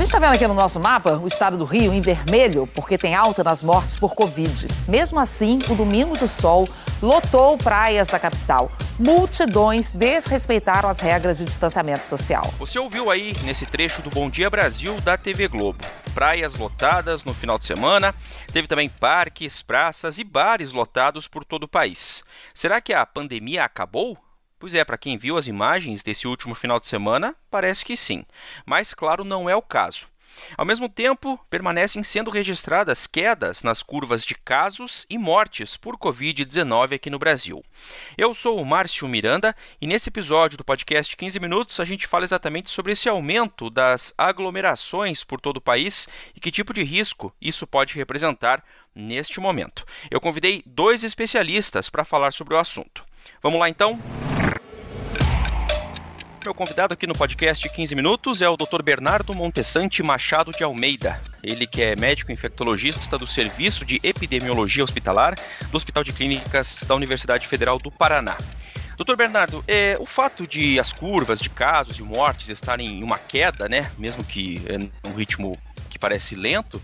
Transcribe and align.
gente 0.00 0.14
está 0.14 0.18
vendo 0.18 0.34
aqui 0.34 0.46
no 0.46 0.54
nosso 0.54 0.80
mapa 0.80 1.18
o 1.18 1.26
estado 1.26 1.58
do 1.58 1.66
Rio 1.66 1.92
em 1.92 2.00
vermelho, 2.00 2.66
porque 2.68 2.96
tem 2.96 3.14
alta 3.14 3.44
nas 3.44 3.62
mortes 3.62 3.98
por 3.98 4.14
Covid. 4.14 4.66
Mesmo 4.88 5.20
assim, 5.20 5.58
o 5.68 5.74
Domingo 5.74 6.16
do 6.16 6.26
Sol 6.26 6.66
lotou 7.02 7.58
praias 7.58 8.08
da 8.08 8.18
capital. 8.18 8.72
Multidões 8.98 9.92
desrespeitaram 9.92 10.88
as 10.88 11.00
regras 11.00 11.36
de 11.36 11.44
distanciamento 11.44 12.02
social. 12.04 12.50
Você 12.58 12.78
ouviu 12.78 13.10
aí 13.10 13.34
nesse 13.44 13.66
trecho 13.66 14.00
do 14.00 14.08
Bom 14.08 14.30
Dia 14.30 14.48
Brasil 14.48 14.98
da 15.02 15.18
TV 15.18 15.46
Globo. 15.48 15.84
Praias 16.14 16.56
lotadas 16.56 17.22
no 17.22 17.34
final 17.34 17.58
de 17.58 17.66
semana, 17.66 18.14
teve 18.54 18.66
também 18.66 18.88
parques, 18.88 19.60
praças 19.60 20.18
e 20.18 20.24
bares 20.24 20.72
lotados 20.72 21.28
por 21.28 21.44
todo 21.44 21.64
o 21.64 21.68
país. 21.68 22.24
Será 22.54 22.80
que 22.80 22.94
a 22.94 23.04
pandemia 23.04 23.64
acabou? 23.64 24.16
Pois 24.60 24.74
é, 24.74 24.84
para 24.84 24.98
quem 24.98 25.16
viu 25.16 25.38
as 25.38 25.46
imagens 25.46 26.02
desse 26.02 26.28
último 26.28 26.54
final 26.54 26.78
de 26.78 26.86
semana, 26.86 27.34
parece 27.50 27.82
que 27.82 27.96
sim. 27.96 28.26
Mas, 28.66 28.92
claro, 28.92 29.24
não 29.24 29.48
é 29.48 29.56
o 29.56 29.62
caso. 29.62 30.06
Ao 30.54 30.66
mesmo 30.66 30.86
tempo, 30.86 31.40
permanecem 31.48 32.04
sendo 32.04 32.30
registradas 32.30 33.06
quedas 33.06 33.62
nas 33.62 33.82
curvas 33.82 34.22
de 34.22 34.34
casos 34.34 35.06
e 35.08 35.16
mortes 35.16 35.78
por 35.78 35.96
Covid-19 35.96 36.94
aqui 36.94 37.08
no 37.08 37.18
Brasil. 37.18 37.64
Eu 38.18 38.34
sou 38.34 38.60
o 38.60 38.64
Márcio 38.64 39.08
Miranda 39.08 39.56
e 39.80 39.86
nesse 39.86 40.10
episódio 40.10 40.58
do 40.58 40.64
podcast 40.64 41.16
15 41.16 41.40
Minutos 41.40 41.80
a 41.80 41.84
gente 41.86 42.06
fala 42.06 42.24
exatamente 42.24 42.70
sobre 42.70 42.92
esse 42.92 43.08
aumento 43.08 43.70
das 43.70 44.12
aglomerações 44.16 45.24
por 45.24 45.40
todo 45.40 45.56
o 45.56 45.62
país 45.62 46.06
e 46.36 46.38
que 46.38 46.52
tipo 46.52 46.74
de 46.74 46.84
risco 46.84 47.34
isso 47.40 47.66
pode 47.66 47.94
representar 47.94 48.62
neste 48.94 49.40
momento. 49.40 49.86
Eu 50.10 50.20
convidei 50.20 50.62
dois 50.66 51.02
especialistas 51.02 51.88
para 51.88 52.04
falar 52.04 52.34
sobre 52.34 52.54
o 52.54 52.58
assunto. 52.58 53.04
Vamos 53.42 53.58
lá 53.58 53.68
então? 53.68 53.98
Meu 56.42 56.54
convidado 56.54 56.94
aqui 56.94 57.06
no 57.06 57.12
podcast 57.12 57.68
15 57.68 57.94
Minutos 57.94 58.40
é 58.40 58.48
o 58.48 58.56
Dr. 58.56 58.82
Bernardo 58.82 59.34
Montessante 59.34 60.02
Machado 60.02 60.50
de 60.52 60.64
Almeida. 60.64 61.20
Ele 61.42 61.66
que 61.66 61.82
é 61.82 61.94
médico 61.94 62.32
infectologista 62.32 63.18
do 63.18 63.26
Serviço 63.26 63.84
de 63.84 64.00
Epidemiologia 64.02 64.82
Hospitalar 64.82 65.38
do 65.70 65.76
Hospital 65.76 66.02
de 66.02 66.14
Clínicas 66.14 66.82
da 66.88 66.94
Universidade 66.94 67.46
Federal 67.46 67.76
do 67.76 67.90
Paraná. 67.90 68.38
Doutor 68.96 69.16
Bernardo, 69.16 69.62
é, 69.68 69.96
o 70.00 70.06
fato 70.06 70.46
de 70.46 70.80
as 70.80 70.92
curvas 70.92 71.40
de 71.40 71.50
casos 71.50 71.98
e 71.98 72.02
mortes 72.02 72.48
estarem 72.48 72.86
em 72.86 73.02
uma 73.02 73.18
queda, 73.18 73.68
né, 73.68 73.90
mesmo 73.98 74.24
que 74.24 74.62
é 74.66 75.08
um 75.08 75.14
ritmo 75.14 75.56
parece 76.00 76.34
lento, 76.34 76.82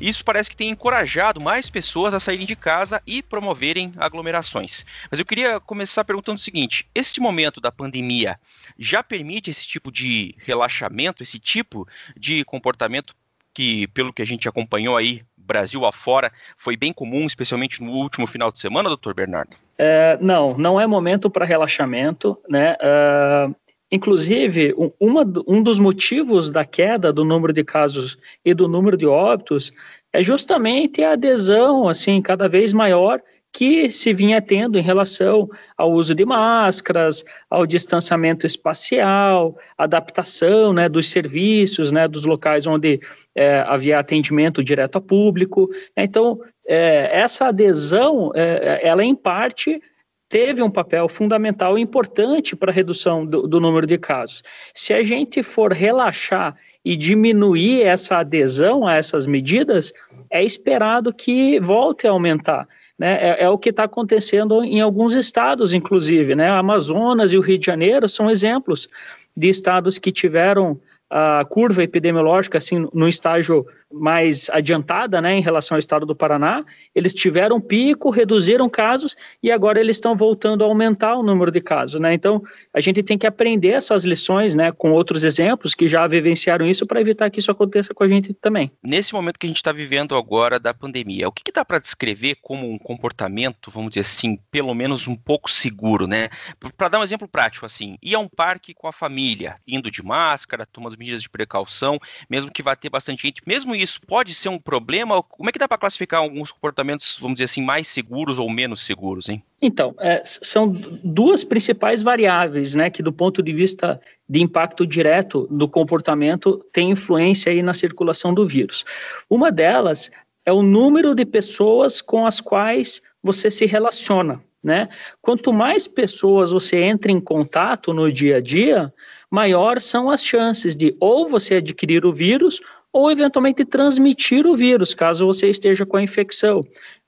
isso 0.00 0.24
parece 0.24 0.48
que 0.48 0.56
tem 0.56 0.70
encorajado 0.70 1.40
mais 1.40 1.68
pessoas 1.68 2.14
a 2.14 2.20
saírem 2.20 2.46
de 2.46 2.56
casa 2.56 3.02
e 3.06 3.22
promoverem 3.22 3.92
aglomerações. 3.96 4.84
Mas 5.10 5.18
eu 5.20 5.26
queria 5.26 5.60
começar 5.60 6.04
perguntando 6.04 6.38
o 6.38 6.42
seguinte: 6.42 6.88
este 6.94 7.20
momento 7.20 7.60
da 7.60 7.70
pandemia 7.70 8.38
já 8.78 9.02
permite 9.02 9.50
esse 9.50 9.66
tipo 9.66 9.92
de 9.92 10.34
relaxamento, 10.38 11.22
esse 11.22 11.38
tipo 11.38 11.86
de 12.16 12.44
comportamento 12.44 13.14
que, 13.52 13.88
pelo 13.88 14.12
que 14.12 14.22
a 14.22 14.26
gente 14.26 14.48
acompanhou 14.48 14.96
aí, 14.96 15.22
Brasil 15.36 15.86
afora, 15.86 16.30
foi 16.56 16.76
bem 16.76 16.92
comum, 16.92 17.26
especialmente 17.26 17.82
no 17.82 17.92
último 17.92 18.26
final 18.26 18.52
de 18.52 18.58
semana, 18.58 18.88
doutor 18.88 19.14
Bernardo? 19.14 19.56
É, 19.78 20.18
não, 20.20 20.56
não 20.58 20.78
é 20.78 20.86
momento 20.86 21.30
para 21.30 21.46
relaxamento, 21.46 22.36
né? 22.48 22.74
Uh, 22.74 23.54
Inclusive, 23.90 24.74
uma, 25.00 25.22
um 25.46 25.62
dos 25.62 25.78
motivos 25.78 26.50
da 26.50 26.64
queda 26.64 27.12
do 27.12 27.24
número 27.24 27.52
de 27.52 27.64
casos 27.64 28.18
e 28.44 28.52
do 28.52 28.68
número 28.68 28.96
de 28.96 29.06
óbitos 29.06 29.72
é 30.12 30.22
justamente 30.22 31.02
a 31.02 31.12
adesão, 31.12 31.88
assim, 31.88 32.20
cada 32.20 32.48
vez 32.48 32.72
maior 32.72 33.20
que 33.52 33.90
se 33.90 34.12
vinha 34.12 34.42
tendo 34.42 34.78
em 34.78 34.82
relação 34.82 35.48
ao 35.76 35.92
uso 35.92 36.14
de 36.14 36.24
máscaras, 36.24 37.24
ao 37.48 37.66
distanciamento 37.66 38.46
espacial, 38.46 39.56
adaptação 39.76 40.72
né, 40.72 40.88
dos 40.88 41.08
serviços, 41.08 41.90
né, 41.90 42.06
dos 42.06 42.24
locais 42.24 42.66
onde 42.66 43.00
é, 43.34 43.60
havia 43.66 43.98
atendimento 43.98 44.62
direto 44.62 44.96
a 44.96 45.00
público. 45.00 45.68
Então, 45.96 46.38
é, 46.66 47.08
essa 47.10 47.46
adesão, 47.46 48.30
é, 48.34 48.86
ela 48.86 49.02
em 49.02 49.14
parte 49.14 49.80
teve 50.28 50.62
um 50.62 50.70
papel 50.70 51.08
fundamental 51.08 51.78
e 51.78 51.82
importante 51.82 52.54
para 52.54 52.70
a 52.70 52.74
redução 52.74 53.24
do, 53.24 53.46
do, 53.46 53.60
número 53.60 53.86
de 53.86 53.96
casos. 53.96 54.42
Se 54.74 54.92
a 54.92 55.02
gente 55.02 55.42
for 55.42 55.72
relaxar 55.72 56.56
e 56.84 56.96
diminuir 56.96 57.82
essa 57.82 58.18
adesão 58.18 58.86
a 58.86 58.94
essas 58.94 59.26
medidas, 59.26 59.92
é 60.30 60.44
esperado 60.44 61.12
que 61.12 61.58
volte 61.60 62.06
a 62.06 62.10
aumentar. 62.10 62.68
Né? 62.98 63.18
É, 63.20 63.44
é 63.44 63.48
o 63.48 63.58
que 63.58 63.70
está 63.70 63.84
acontecendo 63.84 64.62
em 64.62 64.80
alguns 64.80 65.14
estados, 65.14 65.72
inclusive. 65.72 66.34
Né? 66.34 66.48
Amazonas 66.48 67.32
e 67.32 67.38
o 67.38 67.40
Rio 67.40 67.58
de 67.58 67.66
Janeiro 67.66 68.08
são 68.08 68.30
exemplos 68.30 68.88
de 69.36 69.48
estados 69.48 69.98
que 69.98 70.12
tiveram 70.12 70.78
a 71.10 71.44
curva 71.48 71.82
epidemiológica 71.82 72.58
assim 72.58 72.86
no 72.92 73.08
estágio 73.08 73.66
mais 73.90 74.50
adiantada, 74.50 75.20
né, 75.20 75.34
em 75.34 75.40
relação 75.40 75.74
ao 75.74 75.78
estado 75.78 76.04
do 76.04 76.14
Paraná, 76.14 76.62
eles 76.94 77.14
tiveram 77.14 77.58
pico, 77.58 78.10
reduziram 78.10 78.68
casos 78.68 79.16
e 79.42 79.50
agora 79.50 79.80
eles 79.80 79.96
estão 79.96 80.14
voltando 80.14 80.62
a 80.62 80.66
aumentar 80.66 81.16
o 81.16 81.22
número 81.22 81.50
de 81.50 81.60
casos, 81.60 81.98
né? 81.98 82.12
Então, 82.12 82.42
a 82.74 82.80
gente 82.80 83.02
tem 83.02 83.16
que 83.16 83.26
aprender 83.26 83.68
essas 83.70 84.04
lições, 84.04 84.54
né, 84.54 84.72
com 84.72 84.90
outros 84.92 85.24
exemplos 85.24 85.74
que 85.74 85.88
já 85.88 86.06
vivenciaram 86.06 86.66
isso 86.66 86.86
para 86.86 87.00
evitar 87.00 87.30
que 87.30 87.38
isso 87.40 87.50
aconteça 87.50 87.94
com 87.94 88.04
a 88.04 88.08
gente 88.08 88.34
também. 88.34 88.70
Nesse 88.82 89.14
momento 89.14 89.38
que 89.38 89.46
a 89.46 89.48
gente 89.48 89.56
está 89.56 89.72
vivendo 89.72 90.14
agora 90.14 90.60
da 90.60 90.74
pandemia, 90.74 91.28
o 91.28 91.32
que, 91.32 91.42
que 91.42 91.52
dá 91.52 91.64
para 91.64 91.78
descrever 91.78 92.36
como 92.42 92.70
um 92.70 92.78
comportamento, 92.78 93.70
vamos 93.70 93.90
dizer 93.90 94.00
assim, 94.00 94.38
pelo 94.50 94.74
menos 94.74 95.08
um 95.08 95.16
pouco 95.16 95.50
seguro, 95.50 96.06
né? 96.06 96.28
Para 96.76 96.88
dar 96.88 97.00
um 97.00 97.04
exemplo 97.04 97.26
prático, 97.26 97.64
assim, 97.64 97.96
ir 98.02 98.14
a 98.14 98.18
um 98.18 98.28
parque 98.28 98.74
com 98.74 98.86
a 98.86 98.92
família, 98.92 99.54
indo 99.66 99.90
de 99.90 100.02
máscara, 100.02 100.66
tomando 100.66 100.97
medidas 100.98 101.22
de 101.22 101.28
precaução, 101.28 101.98
mesmo 102.28 102.50
que 102.50 102.62
vá 102.62 102.74
ter 102.74 102.90
bastante 102.90 103.22
gente, 103.22 103.42
mesmo 103.46 103.74
isso 103.74 104.00
pode 104.06 104.34
ser 104.34 104.48
um 104.48 104.58
problema? 104.58 105.22
Como 105.22 105.48
é 105.48 105.52
que 105.52 105.58
dá 105.58 105.68
para 105.68 105.78
classificar 105.78 106.20
alguns 106.20 106.50
comportamentos, 106.50 107.16
vamos 107.20 107.36
dizer 107.36 107.44
assim, 107.44 107.62
mais 107.62 107.88
seguros 107.88 108.38
ou 108.38 108.50
menos 108.50 108.84
seguros, 108.84 109.28
hein? 109.28 109.42
Então, 109.60 109.94
é, 109.98 110.22
são 110.24 110.72
duas 111.02 111.42
principais 111.42 112.00
variáveis, 112.00 112.74
né, 112.74 112.90
que 112.90 113.02
do 113.02 113.12
ponto 113.12 113.42
de 113.42 113.52
vista 113.52 114.00
de 114.28 114.40
impacto 114.40 114.86
direto 114.86 115.48
do 115.50 115.68
comportamento 115.68 116.64
tem 116.72 116.90
influência 116.90 117.50
aí 117.50 117.62
na 117.62 117.74
circulação 117.74 118.32
do 118.32 118.46
vírus. 118.46 118.84
Uma 119.28 119.50
delas 119.50 120.10
é 120.44 120.52
o 120.52 120.62
número 120.62 121.14
de 121.14 121.24
pessoas 121.24 122.00
com 122.00 122.24
as 122.24 122.40
quais 122.40 123.02
você 123.22 123.50
se 123.50 123.66
relaciona, 123.66 124.40
né? 124.62 124.88
Quanto 125.20 125.52
mais 125.52 125.86
pessoas 125.86 126.50
você 126.50 126.80
entra 126.80 127.10
em 127.12 127.20
contato 127.20 127.92
no 127.92 128.10
dia 128.10 128.36
a 128.36 128.40
dia, 128.40 128.92
maior 129.30 129.80
são 129.80 130.10
as 130.10 130.24
chances 130.24 130.74
de 130.74 130.96
ou 131.00 131.28
você 131.28 131.56
adquirir 131.56 132.04
o 132.04 132.12
vírus 132.12 132.60
ou 132.92 133.10
eventualmente 133.10 133.64
transmitir 133.64 134.46
o 134.46 134.56
vírus, 134.56 134.94
caso 134.94 135.26
você 135.26 135.48
esteja 135.48 135.84
com 135.84 135.98
a 135.98 136.02
infecção. 136.02 136.62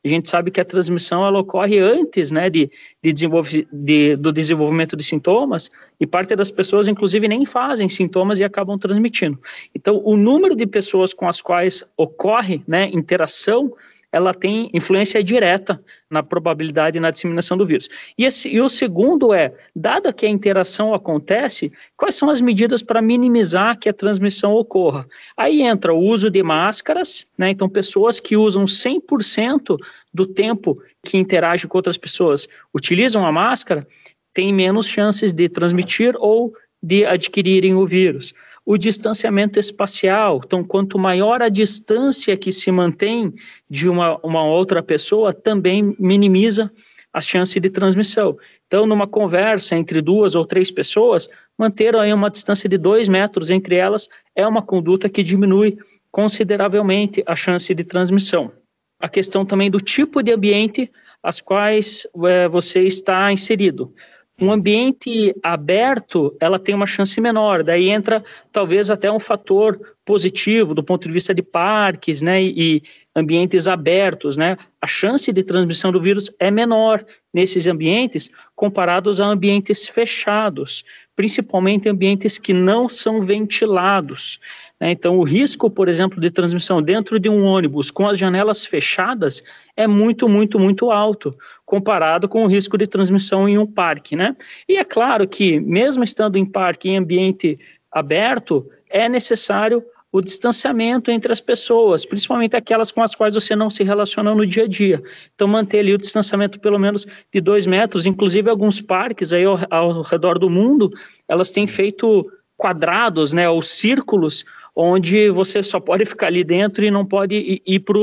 A 0.05 0.09
gente 0.09 0.29
sabe 0.29 0.51
que 0.51 0.61
a 0.61 0.65
transmissão 0.65 1.27
ela 1.27 1.41
ocorre 1.41 1.79
antes 1.79 2.31
né, 2.31 2.49
de, 2.49 2.71
de, 3.03 3.13
desenvolve, 3.13 3.67
de, 3.73 4.17
do 4.17 4.33
desenvolvimento 4.33 4.97
de 4.97 5.05
sintomas, 5.05 5.71
e 5.99 6.07
parte 6.07 6.35
das 6.35 6.51
pessoas, 6.51 6.89
inclusive, 6.89 7.29
nem 7.29 7.45
fazem 7.45 7.89
sintomas 7.89 8.41
e 8.41 8.45
acabam 8.45 8.79
transmitindo. 8.79 9.39
Então, 9.75 10.01
o 10.03 10.17
número 10.17 10.57
de 10.57 10.67
pessoas 10.67 11.13
com 11.13 11.29
as 11.29 11.43
quais 11.43 11.85
ocorre 11.97 12.63
né, 12.67 12.89
interação 12.93 13.73
ela 14.13 14.35
tem 14.35 14.69
influência 14.75 15.23
direta 15.23 15.81
na 16.11 16.23
probabilidade 16.23 16.99
e 16.99 17.01
na 17.01 17.11
disseminação 17.11 17.57
do 17.57 17.65
vírus. 17.65 17.89
E, 18.19 18.25
esse, 18.25 18.49
e 18.49 18.61
o 18.61 18.69
segundo 18.69 19.33
é, 19.33 19.55
dada 19.75 20.13
que 20.13 20.27
a 20.27 20.29
interação 20.29 20.93
acontece, 20.93 21.73
quais 21.97 22.17
são 22.17 22.29
as 22.29 22.41
medidas 22.41 22.83
para 22.83 23.01
minimizar 23.01 23.79
que 23.79 23.89
a 23.89 23.93
transmissão 23.93 24.55
ocorra? 24.55 25.07
Aí 25.37 25.63
entra 25.63 25.95
o 25.95 25.99
uso 25.99 26.29
de 26.29 26.43
máscaras, 26.43 27.27
né? 27.39 27.51
Então, 27.51 27.69
pessoas 27.69 28.19
que 28.19 28.37
usam 28.37 28.65
100% 28.65 29.77
do 30.13 30.27
tempo 30.27 30.83
que 31.05 31.17
interagem 31.17 31.69
com 31.69 31.79
outras 31.79 31.97
pessoas 31.97 32.49
utilizam 32.75 33.25
a 33.25 33.31
máscara, 33.31 33.87
têm 34.35 34.53
menos 34.53 34.87
chances 34.87 35.33
de 35.33 35.49
transmitir 35.49 36.15
ou 36.19 36.53
de 36.83 37.05
adquirirem 37.05 37.75
o 37.75 37.87
vírus 37.87 38.35
o 38.71 38.79
distanciamento 38.79 39.59
espacial. 39.59 40.41
Então, 40.45 40.63
quanto 40.63 40.97
maior 40.97 41.43
a 41.43 41.49
distância 41.49 42.37
que 42.37 42.53
se 42.53 42.71
mantém 42.71 43.35
de 43.69 43.89
uma, 43.89 44.17
uma 44.19 44.45
outra 44.45 44.81
pessoa, 44.81 45.33
também 45.35 45.97
minimiza 45.99 46.71
a 47.13 47.21
chance 47.21 47.59
de 47.59 47.69
transmissão. 47.69 48.39
Então, 48.69 48.87
numa 48.87 49.09
conversa 49.09 49.75
entre 49.75 50.01
duas 50.01 50.37
ou 50.37 50.45
três 50.47 50.71
pessoas, 50.71 51.29
manter 51.59 51.97
aí 51.97 52.13
uma 52.13 52.31
distância 52.31 52.69
de 52.69 52.79
dois 52.79 53.09
metros 53.09 53.51
entre 53.51 53.75
elas 53.75 54.09
é 54.37 54.47
uma 54.47 54.63
conduta 54.63 55.09
que 55.09 55.25
diminui 55.25 55.77
consideravelmente 56.13 57.25
a 57.27 57.35
chance 57.35 57.75
de 57.75 57.83
transmissão. 57.83 58.53
A 59.01 59.09
questão 59.09 59.45
também 59.45 59.69
do 59.69 59.81
tipo 59.81 60.23
de 60.23 60.31
ambiente 60.31 60.89
as 61.25 61.41
quais 61.41 62.07
é, 62.25 62.47
você 62.47 62.83
está 62.83 63.33
inserido 63.33 63.93
um 64.41 64.51
ambiente 64.51 65.35
aberto, 65.43 66.35
ela 66.41 66.59
tem 66.59 66.75
uma 66.75 66.87
chance 66.87 67.21
menor. 67.21 67.63
Daí 67.63 67.91
entra 67.91 68.25
talvez 68.51 68.91
até 68.91 69.11
um 69.11 69.21
fator 69.21 69.79
positivo 70.11 70.75
do 70.75 70.83
ponto 70.83 71.07
de 71.07 71.15
vista 71.15 71.33
de 71.33 71.41
parques, 71.41 72.21
né, 72.21 72.43
e 72.43 72.83
ambientes 73.15 73.69
abertos, 73.69 74.37
né? 74.37 74.57
A 74.83 74.87
chance 74.89 75.33
de 75.33 75.45
transmissão 75.45 75.93
do 75.93 76.01
vírus 76.01 76.35
é 76.41 76.51
menor 76.51 77.05
nesses 77.33 77.69
ambientes 77.69 78.29
comparados 78.57 79.21
a 79.21 79.27
ambientes 79.27 79.87
fechados, 79.87 80.85
principalmente 81.15 81.89
ambientes 81.89 82.39
que 82.39 82.53
não 82.53 82.89
são 82.89 83.23
ventilados. 83.23 84.41
Né? 84.81 84.91
Então, 84.91 85.17
o 85.17 85.23
risco, 85.23 85.71
por 85.71 85.89
exemplo, 85.89 86.21
de 86.21 86.29
transmissão 86.29 86.83
dentro 86.83 87.21
de 87.21 87.29
um 87.29 87.45
ônibus 87.45 87.93
com 87.93 88.09
as 88.09 88.19
janelas 88.19 88.67
fechadas 88.67 89.45
é 89.77 89.87
muito, 89.87 90.29
muito, 90.29 90.59
muito 90.59 90.91
alto, 90.91 91.33
comparado 91.65 92.29
com 92.29 92.43
o 92.43 92.49
risco 92.49 92.77
de 92.77 92.89
transmissão 92.89 93.49
em 93.49 93.59
um 93.59 93.67
parque. 93.67 94.17
Né? 94.17 94.35
E 94.69 94.77
é 94.77 94.85
claro 94.85 95.29
que, 95.29 95.61
mesmo 95.61 96.03
estando 96.03 96.37
em 96.37 96.45
parque, 96.45 96.89
em 96.89 96.97
ambiente 96.97 97.57
aberto, 97.93 98.69
é 98.91 99.09
necessário 99.09 99.85
o 100.13 100.21
distanciamento 100.21 101.11
entre 101.11 101.33
as 101.33 101.41
pessoas, 101.41 102.05
principalmente 102.05 102.57
aquelas 102.57 102.91
com 102.91 103.03
as 103.03 103.15
quais 103.15 103.35
você 103.35 103.55
não 103.55 103.71
se 103.71 103.85
relaciona 103.85 104.35
no 104.35 104.45
dia 104.45 104.65
a 104.65 104.69
dia. 104.69 105.03
Então, 105.35 105.47
manter 105.47 105.81
ali 105.81 105.95
o 105.95 105.99
distanciamento 105.99 106.59
pelo 106.61 106.79
menos 106.79 107.07
de 107.33 107.41
dois 107.41 107.67
metros, 107.67 108.07
inclusive 108.07 108.51
alguns 108.51 108.81
parques 108.81 109.33
aí 109.33 109.45
ao, 109.45 109.59
ao 109.71 110.03
redor 110.03 110.39
do 110.39 110.51
mundo, 110.51 110.91
elas 111.29 111.51
têm 111.51 111.67
feito 111.67 112.31
quadrados, 112.57 113.33
né, 113.33 113.49
ou 113.49 113.63
círculos, 113.63 114.45
onde 114.77 115.31
você 115.31 115.63
só 115.63 115.81
pode 115.81 116.05
ficar 116.07 116.27
ali 116.27 116.45
dentro 116.45 116.85
e 116.85 116.91
não 116.91 117.07
pode 117.07 117.35
ir, 117.35 117.63
ir 117.67 117.81
para 117.81 117.97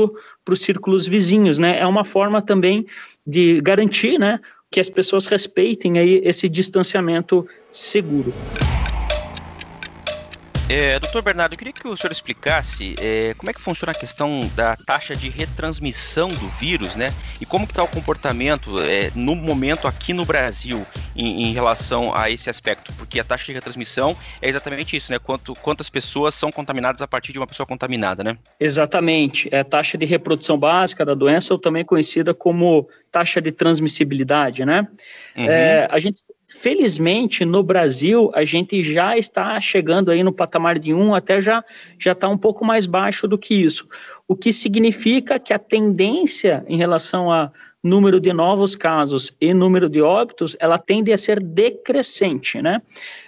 os 0.52 0.60
círculos 0.60 1.06
vizinhos, 1.06 1.58
né? 1.58 1.78
É 1.78 1.86
uma 1.86 2.04
forma 2.04 2.42
também 2.42 2.86
de 3.26 3.60
garantir, 3.60 4.18
né, 4.18 4.40
que 4.70 4.80
as 4.80 4.90
pessoas 4.90 5.26
respeitem 5.26 5.98
aí 5.98 6.20
esse 6.24 6.48
distanciamento 6.48 7.46
seguro. 7.70 8.32
É, 10.70 11.00
doutor 11.00 11.22
Bernardo, 11.22 11.54
eu 11.54 11.58
queria 11.58 11.72
que 11.72 11.88
o 11.88 11.96
senhor 11.96 12.12
explicasse 12.12 12.94
é, 12.98 13.32
como 13.38 13.48
é 13.48 13.54
que 13.54 13.60
funciona 13.60 13.92
a 13.92 13.94
questão 13.94 14.40
da 14.54 14.76
taxa 14.76 15.16
de 15.16 15.30
retransmissão 15.30 16.28
do 16.28 16.46
vírus, 16.60 16.94
né? 16.94 17.10
E 17.40 17.46
como 17.46 17.66
que 17.66 17.72
está 17.72 17.82
o 17.82 17.88
comportamento 17.88 18.78
é, 18.82 19.10
no 19.14 19.34
momento 19.34 19.88
aqui 19.88 20.12
no 20.12 20.26
Brasil 20.26 20.86
em, 21.16 21.44
em, 21.44 21.52
relação 21.54 22.14
a 22.14 22.30
esse 22.30 22.50
aspecto? 22.50 22.92
Porque 22.98 23.18
a 23.18 23.24
taxa 23.24 23.46
de 23.46 23.54
retransmissão 23.54 24.14
é 24.42 24.48
exatamente 24.50 24.94
isso, 24.94 25.10
né? 25.10 25.18
Quanto, 25.18 25.54
quantas 25.54 25.88
pessoas 25.88 26.34
são 26.34 26.52
contaminadas 26.52 27.00
a 27.00 27.08
partir 27.08 27.32
de 27.32 27.38
uma 27.38 27.46
pessoa 27.46 27.66
contaminada, 27.66 28.22
né? 28.22 28.36
Exatamente. 28.60 29.48
É 29.50 29.60
a 29.60 29.64
taxa 29.64 29.96
de 29.96 30.04
reprodução 30.04 30.58
básica 30.58 31.02
da 31.02 31.14
doença, 31.14 31.54
ou 31.54 31.58
também 31.58 31.82
conhecida 31.82 32.34
como 32.34 32.86
taxa 33.10 33.40
de 33.40 33.52
transmissibilidade, 33.52 34.66
né? 34.66 34.86
Uhum. 35.34 35.44
É, 35.48 35.88
a 35.90 35.98
gente 35.98 36.20
Felizmente, 36.50 37.44
no 37.44 37.62
Brasil, 37.62 38.30
a 38.34 38.42
gente 38.42 38.82
já 38.82 39.18
está 39.18 39.60
chegando 39.60 40.10
aí 40.10 40.22
no 40.22 40.32
patamar 40.32 40.78
de 40.78 40.94
1, 40.94 41.14
até 41.14 41.42
já 41.42 41.62
já 41.98 42.12
está 42.12 42.26
um 42.26 42.38
pouco 42.38 42.64
mais 42.64 42.86
baixo 42.86 43.28
do 43.28 43.36
que 43.36 43.54
isso. 43.54 43.86
O 44.26 44.34
que 44.34 44.50
significa 44.50 45.38
que 45.38 45.52
a 45.52 45.58
tendência 45.58 46.64
em 46.66 46.78
relação 46.78 47.30
a 47.30 47.52
número 47.82 48.18
de 48.18 48.32
novos 48.32 48.74
casos 48.74 49.34
e 49.40 49.54
número 49.54 49.88
de 49.88 50.02
óbitos, 50.02 50.56
ela 50.58 50.78
tende 50.78 51.12
a 51.12 51.18
ser 51.18 51.40
decrescente, 51.40 52.60
né? 52.60 52.82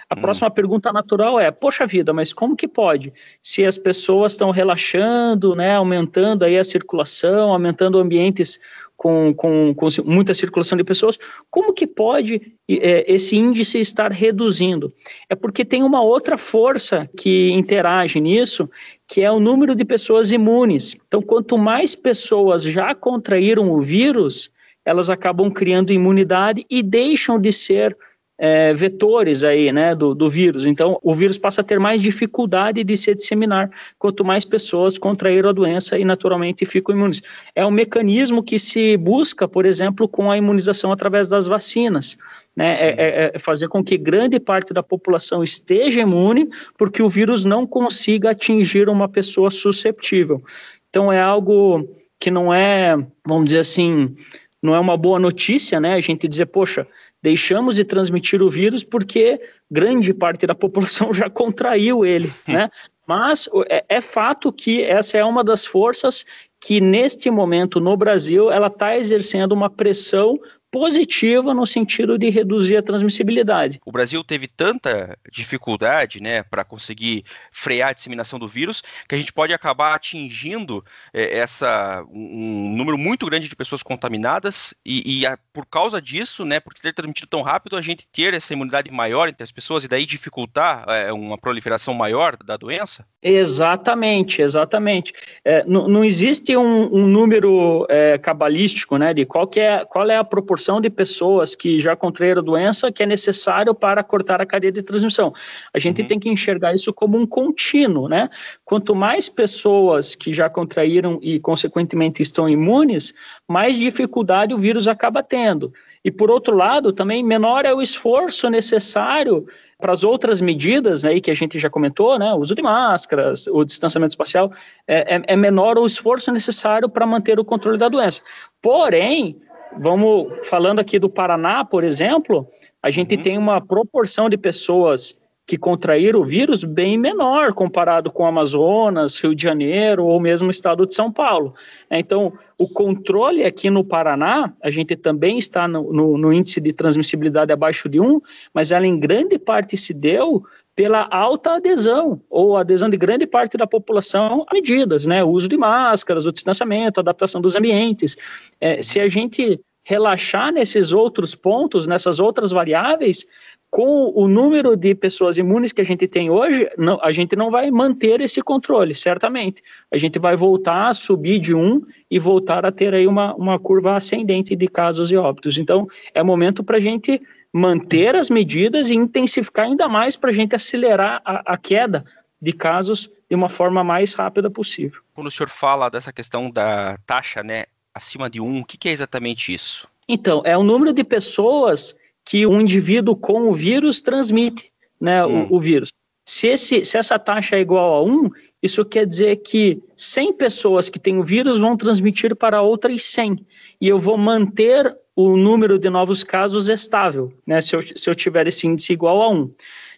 A 0.09 0.17
hum. 0.17 0.21
próxima 0.21 0.49
pergunta 0.51 0.91
natural 0.91 1.39
é: 1.39 1.51
poxa 1.51 1.85
vida, 1.85 2.11
mas 2.11 2.33
como 2.33 2.55
que 2.55 2.67
pode? 2.67 3.13
Se 3.41 3.65
as 3.65 3.77
pessoas 3.77 4.33
estão 4.33 4.51
relaxando, 4.51 5.55
né, 5.55 5.75
aumentando 5.75 6.43
aí 6.43 6.57
a 6.57 6.63
circulação, 6.63 7.53
aumentando 7.53 7.97
ambientes 7.97 8.59
com, 9.01 9.33
com, 9.33 9.73
com 9.73 9.87
muita 10.05 10.31
circulação 10.31 10.77
de 10.77 10.83
pessoas, 10.83 11.17
como 11.49 11.73
que 11.73 11.87
pode 11.87 12.53
é, 12.69 13.11
esse 13.11 13.35
índice 13.35 13.79
estar 13.79 14.11
reduzindo? 14.11 14.93
É 15.27 15.33
porque 15.33 15.65
tem 15.65 15.81
uma 15.81 16.03
outra 16.03 16.37
força 16.37 17.09
que 17.17 17.49
interage 17.49 18.21
nisso, 18.21 18.69
que 19.07 19.21
é 19.21 19.31
o 19.31 19.39
número 19.39 19.73
de 19.73 19.83
pessoas 19.83 20.31
imunes. 20.31 20.95
Então, 21.07 21.19
quanto 21.19 21.57
mais 21.57 21.95
pessoas 21.95 22.61
já 22.61 22.93
contraíram 22.93 23.71
o 23.71 23.81
vírus, 23.81 24.51
elas 24.85 25.09
acabam 25.09 25.49
criando 25.49 25.91
imunidade 25.91 26.63
e 26.69 26.83
deixam 26.83 27.39
de 27.39 27.51
ser 27.51 27.97
é, 28.43 28.73
vetores 28.73 29.43
aí, 29.43 29.71
né, 29.71 29.93
do, 29.93 30.15
do 30.15 30.27
vírus. 30.27 30.65
Então, 30.65 30.97
o 31.03 31.13
vírus 31.13 31.37
passa 31.37 31.61
a 31.61 31.63
ter 31.63 31.79
mais 31.79 32.01
dificuldade 32.01 32.83
de 32.83 32.97
se 32.97 33.13
disseminar 33.13 33.69
quanto 33.99 34.25
mais 34.25 34.43
pessoas 34.43 34.97
contraíram 34.97 35.49
a 35.49 35.53
doença 35.53 35.95
e 35.99 36.03
naturalmente 36.03 36.65
ficam 36.65 36.95
imunes. 36.95 37.21
É 37.53 37.63
um 37.63 37.69
mecanismo 37.69 38.41
que 38.41 38.57
se 38.57 38.97
busca, 38.97 39.47
por 39.47 39.63
exemplo, 39.63 40.07
com 40.07 40.31
a 40.31 40.39
imunização 40.39 40.91
através 40.91 41.29
das 41.29 41.45
vacinas. 41.45 42.17
Né, 42.55 42.77
é, 42.79 42.95
é, 42.97 43.31
é 43.35 43.39
fazer 43.39 43.67
com 43.67 43.83
que 43.83 43.95
grande 43.95 44.39
parte 44.39 44.73
da 44.73 44.81
população 44.81 45.43
esteja 45.43 46.01
imune, 46.01 46.49
porque 46.79 47.03
o 47.03 47.07
vírus 47.07 47.45
não 47.45 47.67
consiga 47.67 48.31
atingir 48.31 48.89
uma 48.89 49.07
pessoa 49.07 49.51
susceptível. 49.51 50.41
Então, 50.89 51.13
é 51.13 51.21
algo 51.21 51.87
que 52.19 52.31
não 52.31 52.51
é, 52.51 52.97
vamos 53.23 53.45
dizer 53.45 53.59
assim, 53.59 54.15
não 54.61 54.73
é 54.73 54.79
uma 54.79 54.97
boa 54.97 55.19
notícia, 55.19 55.79
né? 55.79 55.93
A 55.93 55.99
gente 55.99 56.27
dizer, 56.27 56.47
poxa, 56.47 56.87
deixamos 57.21 57.75
de 57.75 57.85
transmitir 57.85 58.41
o 58.41 58.49
vírus 58.49 58.83
porque 58.83 59.39
grande 59.69 60.13
parte 60.13 60.47
da 60.47 60.55
população 60.55 61.13
já 61.13 61.29
contraiu 61.29 62.05
ele, 62.05 62.31
né? 62.47 62.69
Mas 63.07 63.49
é, 63.69 63.83
é 63.89 64.01
fato 64.01 64.53
que 64.53 64.83
essa 64.83 65.17
é 65.17 65.25
uma 65.25 65.43
das 65.43 65.65
forças 65.65 66.25
que 66.59 66.79
neste 66.79 67.29
momento 67.29 67.79
no 67.79 67.97
Brasil 67.97 68.51
ela 68.51 68.67
está 68.67 68.95
exercendo 68.95 69.51
uma 69.51 69.69
pressão 69.69 70.39
positiva 70.71 71.53
no 71.53 71.67
sentido 71.67 72.17
de 72.17 72.29
reduzir 72.29 72.77
a 72.77 72.81
transmissibilidade. 72.81 73.79
O 73.85 73.91
Brasil 73.91 74.23
teve 74.23 74.47
tanta 74.47 75.17
dificuldade, 75.29 76.23
né, 76.23 76.43
para 76.43 76.63
conseguir 76.63 77.25
frear 77.51 77.89
a 77.89 77.93
disseminação 77.93 78.39
do 78.39 78.47
vírus, 78.47 78.81
que 79.07 79.13
a 79.13 79.17
gente 79.17 79.33
pode 79.33 79.53
acabar 79.53 79.93
atingindo 79.93 80.83
é, 81.13 81.37
essa 81.37 82.03
um, 82.09 82.73
número 82.73 82.97
muito 82.97 83.25
grande 83.25 83.49
de 83.49 83.55
pessoas 83.55 83.83
contaminadas 83.83 84.73
e, 84.85 85.19
e 85.19 85.25
a, 85.25 85.37
por 85.51 85.65
causa 85.65 86.01
disso, 86.01 86.45
né, 86.45 86.61
por 86.61 86.73
ter 86.73 86.93
transmitido 86.93 87.27
tão 87.27 87.41
rápido, 87.41 87.75
a 87.75 87.81
gente 87.81 88.07
ter 88.07 88.33
essa 88.33 88.53
imunidade 88.53 88.89
maior 88.89 89.27
entre 89.27 89.43
as 89.43 89.51
pessoas 89.51 89.83
e 89.83 89.89
daí 89.89 90.05
dificultar 90.05 90.85
é, 90.87 91.11
uma 91.11 91.37
proliferação 91.37 91.93
maior 91.93 92.37
da 92.37 92.55
doença. 92.55 93.05
Exatamente, 93.21 94.41
exatamente. 94.41 95.11
É, 95.43 95.65
não, 95.65 96.03
existe 96.03 96.55
um, 96.55 96.95
um 96.95 97.05
número 97.05 97.85
cabalístico, 98.21 98.97
né, 98.97 99.13
de 99.13 99.25
qual, 99.25 99.49
é, 99.55 99.85
qual 99.85 100.09
é 100.09 100.15
a 100.15 100.23
proporção 100.23 100.60
de 100.81 100.89
pessoas 100.89 101.55
que 101.55 101.79
já 101.79 101.95
contraíram 101.95 102.41
a 102.41 102.43
doença 102.43 102.91
que 102.91 103.01
é 103.01 103.05
necessário 103.05 103.73
para 103.73 104.03
cortar 104.03 104.41
a 104.41 104.45
cadeia 104.45 104.71
de 104.71 104.83
transmissão. 104.83 105.33
A 105.73 105.79
gente 105.79 106.01
uhum. 106.01 106.07
tem 106.07 106.19
que 106.19 106.29
enxergar 106.29 106.73
isso 106.73 106.93
como 106.93 107.17
um 107.17 107.25
contínuo, 107.25 108.07
né? 108.07 108.29
Quanto 108.63 108.93
mais 108.93 109.27
pessoas 109.29 110.13
que 110.15 110.31
já 110.31 110.49
contraíram 110.49 111.19
e, 111.21 111.39
consequentemente, 111.39 112.21
estão 112.21 112.47
imunes, 112.47 113.13
mais 113.47 113.77
dificuldade 113.77 114.53
o 114.53 114.57
vírus 114.57 114.87
acaba 114.87 115.23
tendo. 115.23 115.73
E, 116.03 116.11
por 116.11 116.31
outro 116.31 116.55
lado, 116.55 116.91
também 116.91 117.23
menor 117.23 117.63
é 117.65 117.73
o 117.73 117.81
esforço 117.81 118.49
necessário 118.49 119.45
para 119.79 119.93
as 119.93 120.03
outras 120.03 120.41
medidas 120.41 121.05
aí 121.05 121.19
que 121.19 121.31
a 121.31 121.33
gente 121.33 121.59
já 121.59 121.69
comentou, 121.69 122.17
né, 122.17 122.31
o 122.33 122.37
uso 122.37 122.55
de 122.55 122.61
máscaras, 122.61 123.47
o 123.47 123.63
distanciamento 123.63 124.11
espacial, 124.11 124.51
é, 124.87 125.15
é, 125.15 125.21
é 125.27 125.35
menor 125.35 125.77
o 125.77 125.85
esforço 125.85 126.31
necessário 126.31 126.87
para 126.87 127.05
manter 127.05 127.39
o 127.39 127.45
controle 127.45 127.77
da 127.77 127.89
doença. 127.89 128.21
Porém, 128.61 129.41
vamos 129.77 130.47
falando 130.47 130.79
aqui 130.79 130.99
do 130.99 131.09
Paraná, 131.09 131.63
por 131.63 131.83
exemplo, 131.83 132.47
a 132.81 132.89
gente 132.89 133.15
uhum. 133.15 133.21
tem 133.21 133.37
uma 133.37 133.61
proporção 133.61 134.29
de 134.29 134.37
pessoas 134.37 135.19
que 135.51 135.57
contraíram 135.57 136.21
o 136.21 136.23
vírus 136.23 136.63
bem 136.63 136.97
menor 136.97 137.51
comparado 137.51 138.09
com 138.09 138.25
Amazonas, 138.25 139.19
Rio 139.19 139.35
de 139.35 139.43
Janeiro 139.43 140.05
ou 140.05 140.17
mesmo 140.17 140.47
o 140.47 140.49
estado 140.51 140.87
de 140.87 140.93
São 140.93 141.11
Paulo. 141.11 141.53
Então, 141.89 142.31
o 142.57 142.69
controle 142.69 143.43
aqui 143.43 143.69
no 143.69 143.83
Paraná, 143.83 144.53
a 144.63 144.71
gente 144.71 144.95
também 144.95 145.37
está 145.37 145.67
no, 145.67 145.91
no, 145.91 146.17
no 146.17 146.31
índice 146.31 146.61
de 146.61 146.71
transmissibilidade 146.71 147.51
abaixo 147.51 147.89
de 147.89 147.99
1, 147.99 148.21
mas 148.53 148.71
ela 148.71 148.87
em 148.87 148.97
grande 148.97 149.37
parte 149.37 149.75
se 149.75 149.93
deu 149.93 150.41
pela 150.73 151.05
alta 151.11 151.55
adesão, 151.55 152.21
ou 152.29 152.55
adesão 152.55 152.89
de 152.89 152.95
grande 152.95 153.27
parte 153.27 153.57
da 153.57 153.67
população 153.67 154.45
a 154.47 154.53
medidas, 154.53 155.05
né? 155.05 155.21
O 155.21 155.31
uso 155.31 155.49
de 155.49 155.57
máscaras, 155.57 156.25
o 156.25 156.31
distanciamento, 156.31 156.97
a 156.97 157.03
adaptação 157.03 157.41
dos 157.41 157.57
ambientes. 157.57 158.15
É, 158.61 158.81
se 158.81 159.01
a 159.01 159.09
gente 159.09 159.59
relaxar 159.83 160.53
nesses 160.53 160.93
outros 160.93 161.35
pontos, 161.35 161.87
nessas 161.87 162.21
outras 162.21 162.51
variáveis, 162.51 163.25
com 163.71 164.11
o 164.13 164.27
número 164.27 164.75
de 164.75 164.93
pessoas 164.93 165.37
imunes 165.37 165.71
que 165.71 165.79
a 165.79 165.85
gente 165.85 166.05
tem 166.05 166.29
hoje, 166.29 166.69
não, 166.77 166.99
a 167.01 167.09
gente 167.13 167.37
não 167.37 167.49
vai 167.49 167.71
manter 167.71 168.19
esse 168.19 168.41
controle, 168.41 168.93
certamente. 168.93 169.63
A 169.89 169.97
gente 169.97 170.19
vai 170.19 170.35
voltar 170.35 170.89
a 170.89 170.93
subir 170.93 171.39
de 171.39 171.55
um 171.55 171.81
e 172.09 172.19
voltar 172.19 172.65
a 172.65 172.71
ter 172.71 172.93
aí 172.93 173.07
uma, 173.07 173.33
uma 173.33 173.57
curva 173.57 173.95
ascendente 173.95 174.57
de 174.57 174.67
casos 174.67 175.09
e 175.09 175.15
óbitos. 175.15 175.57
Então, 175.57 175.87
é 176.13 176.21
momento 176.21 176.65
para 176.65 176.75
a 176.75 176.79
gente 176.81 177.21
manter 177.53 178.13
as 178.13 178.29
medidas 178.29 178.89
e 178.89 178.95
intensificar 178.95 179.65
ainda 179.65 179.87
mais 179.87 180.17
para 180.17 180.31
a 180.31 180.33
gente 180.33 180.53
acelerar 180.53 181.21
a, 181.23 181.53
a 181.53 181.57
queda 181.57 182.03
de 182.41 182.51
casos 182.51 183.09
de 183.29 183.35
uma 183.35 183.47
forma 183.47 183.85
mais 183.85 184.13
rápida 184.15 184.49
possível. 184.49 185.01
Quando 185.13 185.27
o 185.27 185.31
senhor 185.31 185.49
fala 185.49 185.89
dessa 185.89 186.11
questão 186.11 186.51
da 186.51 186.97
taxa, 187.05 187.41
né, 187.41 187.63
acima 187.95 188.29
de 188.29 188.41
um, 188.41 188.59
o 188.59 188.65
que, 188.65 188.77
que 188.77 188.89
é 188.89 188.91
exatamente 188.91 189.53
isso? 189.53 189.87
Então, 190.09 190.41
é 190.43 190.57
o 190.57 190.63
número 190.63 190.91
de 190.91 191.05
pessoas 191.05 191.95
que 192.25 192.45
um 192.45 192.61
indivíduo 192.61 193.15
com 193.15 193.49
o 193.49 193.53
vírus 193.53 194.01
transmite 194.01 194.71
né, 194.99 195.25
hum. 195.25 195.47
o, 195.49 195.57
o, 195.57 195.59
vírus. 195.59 195.91
Se, 196.25 196.47
esse, 196.47 196.85
se 196.85 196.97
essa 196.97 197.17
taxa 197.17 197.55
é 197.55 197.59
igual 197.59 197.95
a 197.95 198.03
1, 198.03 198.29
isso 198.61 198.85
quer 198.85 199.05
dizer 199.05 199.37
que 199.37 199.81
100 199.95 200.37
pessoas 200.37 200.89
que 200.89 200.99
têm 200.99 201.17
o 201.17 201.23
vírus 201.23 201.57
vão 201.57 201.75
transmitir 201.75 202.35
para 202.35 202.61
outras 202.61 203.03
100. 203.05 203.45
E 203.79 203.87
eu 203.87 203.99
vou 203.99 204.17
manter 204.17 204.95
o 205.15 205.35
número 205.35 205.77
de 205.77 205.89
novos 205.89 206.23
casos 206.23 206.69
estável, 206.69 207.33
né? 207.45 207.61
Se 207.61 207.75
eu, 207.75 207.81
se 207.81 208.09
eu 208.09 208.15
tiver 208.15 208.47
esse 208.47 208.67
índice 208.67 208.93
igual 208.93 209.21
a 209.21 209.29
1. 209.29 209.35
Uhum. 209.35 209.51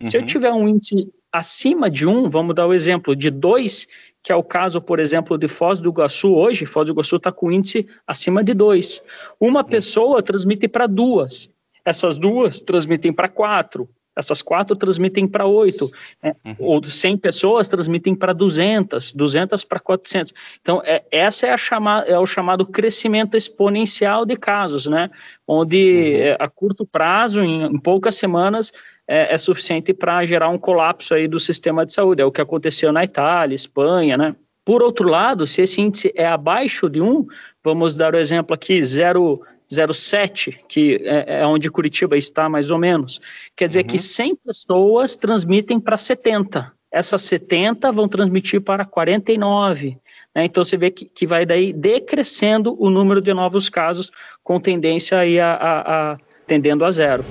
Se 0.03 0.17
eu 0.17 0.21
uhum. 0.21 0.27
tiver 0.27 0.51
um 0.51 0.67
índice 0.67 1.11
acima 1.31 1.89
de 1.89 2.07
1, 2.07 2.29
vamos 2.29 2.55
dar 2.55 2.67
o 2.67 2.73
exemplo 2.73 3.15
de 3.15 3.29
2, 3.29 3.87
que 4.21 4.31
é 4.31 4.35
o 4.35 4.43
caso, 4.43 4.81
por 4.81 4.99
exemplo, 4.99 5.37
de 5.37 5.47
Foz 5.47 5.79
do 5.79 5.89
Iguaçu 5.89 6.33
hoje, 6.33 6.65
Foz 6.65 6.87
do 6.87 6.93
Iguaçu 6.93 7.17
está 7.17 7.31
com 7.31 7.51
índice 7.51 7.87
acima 8.07 8.43
de 8.43 8.53
2. 8.53 9.03
Uma 9.39 9.61
uhum. 9.61 9.67
pessoa 9.67 10.23
transmite 10.23 10.67
para 10.67 10.87
duas, 10.87 11.51
essas 11.85 12.17
duas 12.17 12.61
transmitem 12.61 13.11
para 13.11 13.27
quatro, 13.27 13.89
essas 14.15 14.41
quatro 14.41 14.75
transmitem 14.75 15.27
para 15.27 15.45
oito, 15.45 15.89
né? 16.21 16.35
uhum. 16.45 16.55
ou 16.59 16.83
100 16.83 17.17
pessoas 17.17 17.67
transmitem 17.67 18.13
para 18.13 18.31
200, 18.31 19.13
200 19.13 19.63
para 19.63 19.79
400. 19.79 20.33
Então, 20.61 20.81
é, 20.85 21.03
essa 21.11 21.47
é, 21.47 21.51
a 21.51 21.57
chama, 21.57 22.01
é 22.01 22.17
o 22.17 22.25
chamado 22.25 22.65
crescimento 22.65 23.35
exponencial 23.35 24.25
de 24.25 24.35
casos, 24.35 24.85
né? 24.85 25.09
onde 25.47 25.77
uhum. 25.77 26.21
é, 26.21 26.37
a 26.39 26.47
curto 26.47 26.85
prazo, 26.85 27.41
em, 27.41 27.63
em 27.63 27.79
poucas 27.79 28.15
semanas, 28.15 28.71
é, 29.07 29.33
é 29.33 29.37
suficiente 29.37 29.93
para 29.93 30.23
gerar 30.25 30.49
um 30.49 30.59
colapso 30.59 31.13
aí 31.13 31.27
do 31.27 31.39
sistema 31.39 31.85
de 31.85 31.91
saúde. 31.91 32.21
É 32.21 32.25
o 32.25 32.31
que 32.31 32.41
aconteceu 32.41 32.91
na 32.93 33.03
Itália, 33.03 33.55
Espanha, 33.55 34.15
né? 34.15 34.35
Por 34.65 34.81
outro 34.81 35.09
lado, 35.09 35.45
se 35.45 35.61
esse 35.61 35.81
índice 35.81 36.11
é 36.15 36.25
abaixo 36.25 36.89
de 36.89 37.01
1, 37.01 37.25
vamos 37.63 37.95
dar 37.95 38.15
o 38.15 38.17
exemplo 38.17 38.53
aqui, 38.53 38.81
0 38.81 39.41
0,7, 39.71 40.59
que 40.67 41.01
é, 41.03 41.41
é, 41.41 41.47
onde 41.47 41.69
Curitiba 41.69 42.15
está 42.15 42.47
mais 42.47 42.69
ou 42.69 42.77
menos. 42.77 43.19
Quer 43.55 43.67
dizer 43.67 43.81
uhum. 43.81 43.87
que 43.87 43.97
100 43.97 44.35
pessoas 44.35 45.15
transmitem 45.15 45.79
para 45.79 45.97
70. 45.97 46.71
Essas 46.91 47.23
70 47.23 47.91
vão 47.91 48.07
transmitir 48.07 48.61
para 48.61 48.85
49. 48.85 49.97
Né? 50.35 50.45
Então 50.45 50.63
você 50.63 50.77
vê 50.77 50.91
que, 50.91 51.05
que 51.05 51.25
vai 51.25 51.45
daí 51.45 51.73
decrescendo 51.73 52.75
o 52.79 52.89
número 52.89 53.19
de 53.19 53.33
novos 53.33 53.67
casos, 53.67 54.11
com 54.43 54.59
tendência 54.59 55.17
aí 55.17 55.39
a, 55.39 55.53
a, 55.53 56.11
a 56.11 56.17
tendendo 56.45 56.85
a 56.85 56.91
zero. 56.91 57.25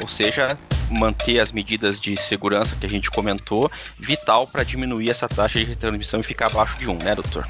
Ou 0.00 0.08
seja, 0.08 0.58
manter 0.90 1.40
as 1.40 1.52
medidas 1.52 1.98
de 2.00 2.16
segurança 2.16 2.76
que 2.76 2.86
a 2.86 2.88
gente 2.88 3.10
comentou, 3.10 3.70
vital 3.98 4.46
para 4.46 4.62
diminuir 4.62 5.10
essa 5.10 5.28
taxa 5.28 5.64
de 5.64 5.76
transmissão 5.76 6.20
e 6.20 6.22
ficar 6.22 6.46
abaixo 6.46 6.78
de 6.78 6.88
1, 6.88 6.98
né, 6.98 7.14
doutor? 7.14 7.46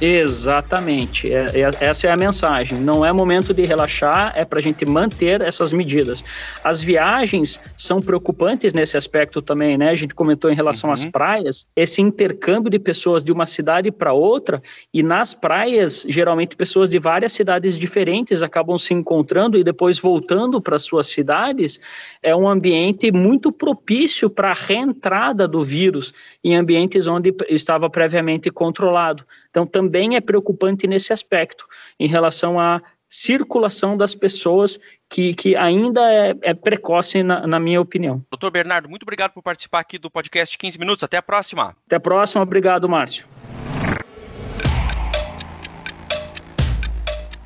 Exatamente, 0.00 1.32
é, 1.32 1.46
é, 1.60 1.70
essa 1.80 2.06
é 2.06 2.10
a 2.10 2.16
mensagem. 2.16 2.78
Não 2.78 3.04
é 3.04 3.12
momento 3.12 3.52
de 3.52 3.64
relaxar, 3.64 4.32
é 4.36 4.44
para 4.44 4.60
a 4.60 4.62
gente 4.62 4.86
manter 4.86 5.40
essas 5.40 5.72
medidas. 5.72 6.22
As 6.62 6.82
viagens 6.82 7.60
são 7.76 8.00
preocupantes 8.00 8.72
nesse 8.72 8.96
aspecto 8.96 9.42
também, 9.42 9.76
né? 9.76 9.90
A 9.90 9.96
gente 9.96 10.14
comentou 10.14 10.50
em 10.50 10.54
relação 10.54 10.88
uhum. 10.88 10.94
às 10.94 11.04
praias, 11.04 11.66
esse 11.74 12.00
intercâmbio 12.00 12.70
de 12.70 12.78
pessoas 12.78 13.24
de 13.24 13.32
uma 13.32 13.44
cidade 13.44 13.90
para 13.90 14.12
outra, 14.12 14.62
e 14.94 15.02
nas 15.02 15.34
praias, 15.34 16.06
geralmente 16.08 16.54
pessoas 16.54 16.88
de 16.88 16.98
várias 17.00 17.32
cidades 17.32 17.76
diferentes 17.76 18.40
acabam 18.40 18.78
se 18.78 18.94
encontrando 18.94 19.58
e 19.58 19.64
depois 19.64 19.98
voltando 19.98 20.60
para 20.60 20.78
suas 20.78 21.08
cidades, 21.08 21.80
é 22.22 22.34
um 22.36 22.48
ambiente 22.48 23.10
muito 23.10 23.50
propício 23.50 24.30
para 24.30 24.50
a 24.50 24.54
reentrada 24.54 25.48
do 25.48 25.64
vírus 25.64 26.14
em 26.44 26.54
ambientes 26.54 27.08
onde 27.08 27.34
estava 27.48 27.90
previamente 27.90 28.48
controlado. 28.48 29.24
Então, 29.50 29.66
também 29.66 29.87
é 30.16 30.20
preocupante 30.20 30.86
nesse 30.86 31.12
aspecto, 31.12 31.64
em 31.98 32.06
relação 32.06 32.58
à 32.58 32.82
circulação 33.08 33.96
das 33.96 34.14
pessoas, 34.14 34.78
que, 35.08 35.32
que 35.34 35.56
ainda 35.56 36.00
é, 36.12 36.34
é 36.42 36.54
precoce, 36.54 37.22
na, 37.22 37.46
na, 37.46 37.58
minha 37.58 37.80
opinião. 37.80 38.22
Doutor 38.30 38.50
Bernardo, 38.50 38.88
muito 38.88 39.02
obrigado 39.04 39.32
por 39.32 39.42
participar 39.42 39.80
aqui 39.80 39.98
do 39.98 40.10
podcast 40.10 40.56
15 40.58 40.78
Minutos. 40.78 41.02
Até 41.02 41.16
a 41.16 41.22
próxima. 41.22 41.74
Até 41.86 41.96
a 41.96 42.00
próxima. 42.00 42.42
Obrigado, 42.42 42.88
Márcio. 42.88 43.26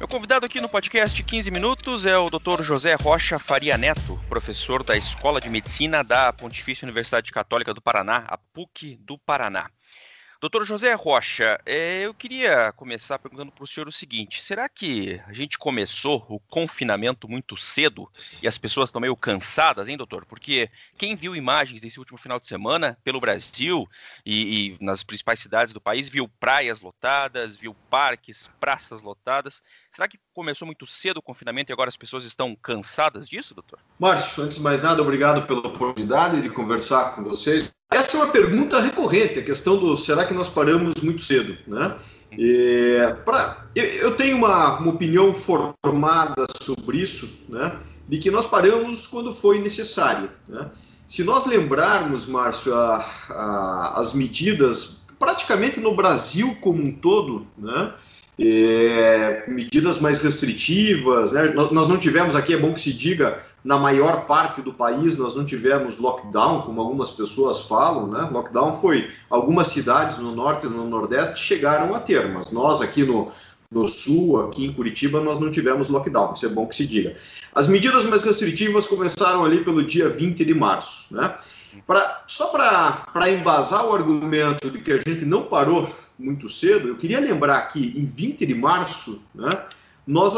Meu 0.02 0.08
convidado 0.08 0.44
aqui 0.44 0.61
no 0.61 0.68
podcast 0.68 1.22
15 1.22 1.49
Minutos 1.52 2.06
é 2.06 2.18
o 2.18 2.28
Dr. 2.28 2.61
José 2.62 2.94
Rocha 2.94 3.38
Faria 3.38 3.78
Neto, 3.78 4.18
professor 4.28 4.82
da 4.82 4.96
Escola 4.96 5.40
de 5.40 5.49
Medicina 5.49 6.02
da 6.02 6.32
Pontifícia 6.32 6.84
Universidade 6.84 7.30
Católica 7.30 7.72
do 7.72 7.80
Paraná, 7.80 8.25
a 8.26 8.37
PUC 8.37 8.96
do 8.96 9.16
Paraná. 9.16 9.70
Doutor 10.42 10.66
José 10.66 10.92
Rocha, 10.94 11.61
é, 11.64 12.00
eu 12.00 12.12
queria 12.12 12.72
começar 12.72 13.16
perguntando 13.16 13.52
para 13.52 13.62
o 13.62 13.66
senhor 13.66 13.87
o 13.87 13.92
seguinte: 13.92 14.42
será 14.42 14.68
que 14.68 15.20
a 15.25 15.32
gente 15.32 15.56
começou 15.56 16.26
o 16.28 16.40
confinamento 16.40 17.28
muito 17.28 17.56
cedo 17.56 18.11
e 18.42 18.49
as 18.49 18.58
pessoas 18.58 18.88
estão 18.88 19.00
meio 19.00 19.14
cansadas, 19.14 19.87
hein, 19.87 19.96
doutor? 19.96 20.26
Porque 20.26 20.68
quem 20.99 21.14
viu 21.14 21.37
imagens 21.37 21.80
desse 21.80 22.00
último 22.00 22.18
final 22.18 22.40
de 22.40 22.49
semana 22.49 22.99
pelo 23.04 23.20
Brasil 23.20 23.88
e, 24.26 24.72
e 24.80 24.84
nas 24.84 25.04
principais 25.04 25.38
cidades 25.38 25.72
do 25.72 25.80
país 25.80 26.08
viu 26.08 26.28
praias 26.40 26.80
lotadas, 26.80 27.56
viu 27.56 27.72
parques, 27.88 28.50
praças 28.58 29.00
lotadas. 29.00 29.62
Será 29.92 30.08
que 30.08 30.18
começou 30.34 30.66
muito 30.66 30.88
cedo 30.88 31.18
o 31.18 31.22
confinamento 31.22 31.70
e 31.70 31.72
agora 31.72 31.88
as 31.88 31.96
pessoas 31.96 32.25
estão 32.25 32.56
cansadas 32.56 33.28
disso, 33.28 33.54
doutor? 33.54 33.78
Márcio, 33.96 34.42
antes 34.42 34.56
de 34.56 34.62
mais 34.64 34.82
nada, 34.82 35.02
obrigado 35.02 35.46
pela 35.46 35.61
oportunidade 35.61 36.42
de 36.42 36.50
conversar 36.50 37.14
com 37.14 37.22
vocês. 37.22 37.72
Essa 37.92 38.16
é 38.16 38.20
uma 38.20 38.32
pergunta 38.32 38.80
recorrente, 38.80 39.38
a 39.38 39.42
questão 39.42 39.76
do 39.76 39.96
será 39.96 40.25
que 40.25 40.34
nós 40.34 40.49
paramos 40.49 40.94
muito 41.02 41.22
cedo, 41.22 41.56
né? 41.66 41.94
É, 42.38 43.14
pra, 43.26 43.66
eu, 43.75 43.84
eu, 43.84 44.16
tenho 44.16 44.38
uma, 44.38 44.78
uma, 44.78 44.90
opinião 44.90 45.34
formada 45.34 46.46
sobre 46.62 46.96
isso, 46.99 47.46
né? 47.50 47.76
De 48.08 48.18
que 48.18 48.30
nós 48.30 48.46
paramos 48.46 49.06
quando 49.06 49.34
foi 49.34 49.61
necessário, 49.61 50.30
né? 50.49 50.70
Se 51.06 51.22
nós 51.25 51.44
lembrarmos, 51.44 52.26
Márcio, 52.26 52.75
a, 52.75 53.06
a, 53.28 54.00
as 54.00 54.14
medidas, 54.14 55.08
praticamente 55.18 55.78
no 55.78 55.94
Brasil 55.94 56.56
como 56.62 56.82
um 56.82 56.90
todo, 56.90 57.46
né? 57.58 57.92
É, 58.38 59.44
medidas 59.46 60.00
mais 60.00 60.22
restritivas, 60.22 61.32
né? 61.32 61.52
nós, 61.54 61.70
nós 61.70 61.87
não 61.87 61.99
tivemos 61.99 62.34
aqui, 62.34 62.54
é 62.54 62.56
bom 62.56 62.72
que 62.72 62.80
se 62.80 62.94
diga, 62.94 63.38
na 63.64 63.78
maior 63.78 64.26
parte 64.26 64.61
do 64.61 64.73
país 64.73 65.16
nós 65.16 65.37
não 65.37 65.45
tivemos 65.45 65.99
lockdown, 65.99 66.62
como 66.62 66.81
algumas 66.81 67.12
pessoas 67.12 67.61
falam, 67.66 68.09
né? 68.09 68.28
Lockdown 68.33 68.73
foi 68.73 69.09
algumas 69.31 69.69
cidades 69.69 70.19
no 70.19 70.35
norte 70.35 70.66
e 70.66 70.69
no 70.69 70.88
nordeste 70.88 71.38
chegaram 71.38 71.95
a 71.95 72.00
ter, 72.00 72.28
mas 72.28 72.50
nós 72.50 72.81
aqui 72.81 73.04
no, 73.04 73.31
no 73.71 73.87
sul, 73.87 74.42
aqui 74.42 74.66
em 74.66 74.73
Curitiba, 74.73 75.21
nós 75.21 75.38
não 75.38 75.50
tivemos 75.50 75.88
lockdown, 75.88 76.33
isso 76.33 76.47
é 76.47 76.49
bom 76.49 76.66
que 76.66 76.76
se 76.76 76.87
diga. 76.87 77.14
As 77.54 77.69
medidas 77.69 78.04
mais 78.04 78.23
restritivas 78.23 78.87
começaram 78.87 79.45
ali 79.45 79.64
pelo 79.64 79.85
dia 79.85 80.09
20 80.09 80.45
de 80.45 80.54
março, 80.54 81.14
né? 81.14 81.35
Pra, 81.87 82.25
só 82.26 82.49
para 82.49 83.31
embasar 83.31 83.87
o 83.87 83.95
argumento 83.95 84.71
de 84.71 84.78
que 84.81 84.92
a 84.92 84.99
gente 84.99 85.25
não 85.25 85.45
parou 85.45 85.88
muito 86.19 86.49
cedo, 86.49 86.88
eu 86.88 86.97
queria 86.97 87.19
lembrar 87.19 87.62
que 87.69 87.95
em 87.97 88.04
20 88.04 88.45
de 88.45 88.54
março, 88.54 89.25
né, 89.35 89.50
nós 90.07 90.37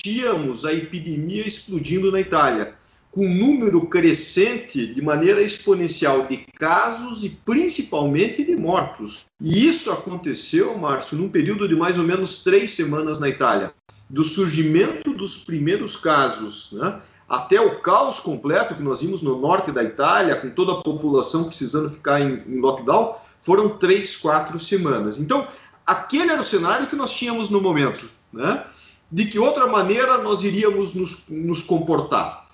assistíamos 0.00 0.64
a 0.64 0.72
epidemia 0.72 1.46
explodindo 1.46 2.10
na 2.10 2.20
Itália, 2.20 2.74
com 3.12 3.26
um 3.26 3.34
número 3.34 3.86
crescente 3.86 4.94
de 4.94 5.02
maneira 5.02 5.42
exponencial 5.42 6.26
de 6.26 6.38
casos 6.58 7.24
e 7.24 7.30
principalmente 7.44 8.44
de 8.44 8.56
mortos. 8.56 9.26
E 9.40 9.66
isso 9.66 9.90
aconteceu, 9.90 10.78
Márcio, 10.78 11.18
num 11.18 11.28
período 11.28 11.68
de 11.68 11.74
mais 11.74 11.98
ou 11.98 12.04
menos 12.04 12.42
três 12.42 12.70
semanas 12.70 13.18
na 13.18 13.28
Itália. 13.28 13.74
Do 14.08 14.24
surgimento 14.24 15.12
dos 15.12 15.44
primeiros 15.44 15.96
casos 15.96 16.72
né, 16.72 17.00
até 17.28 17.60
o 17.60 17.80
caos 17.80 18.20
completo 18.20 18.74
que 18.74 18.82
nós 18.82 19.02
vimos 19.02 19.22
no 19.22 19.38
norte 19.38 19.72
da 19.72 19.82
Itália, 19.82 20.36
com 20.36 20.50
toda 20.50 20.72
a 20.72 20.82
população 20.82 21.44
precisando 21.44 21.90
ficar 21.90 22.20
em, 22.20 22.42
em 22.46 22.60
lockdown, 22.60 23.16
foram 23.40 23.76
três, 23.76 24.16
quatro 24.16 24.58
semanas. 24.58 25.18
Então, 25.18 25.46
aquele 25.84 26.30
era 26.30 26.40
o 26.40 26.44
cenário 26.44 26.86
que 26.86 26.96
nós 26.96 27.12
tínhamos 27.12 27.50
no 27.50 27.60
momento. 27.60 28.08
Né? 28.32 28.64
De 29.10 29.24
que 29.26 29.38
outra 29.38 29.66
maneira 29.66 30.18
nós 30.18 30.42
iríamos 30.42 30.94
nos, 30.94 31.28
nos 31.28 31.62
comportar. 31.62 32.46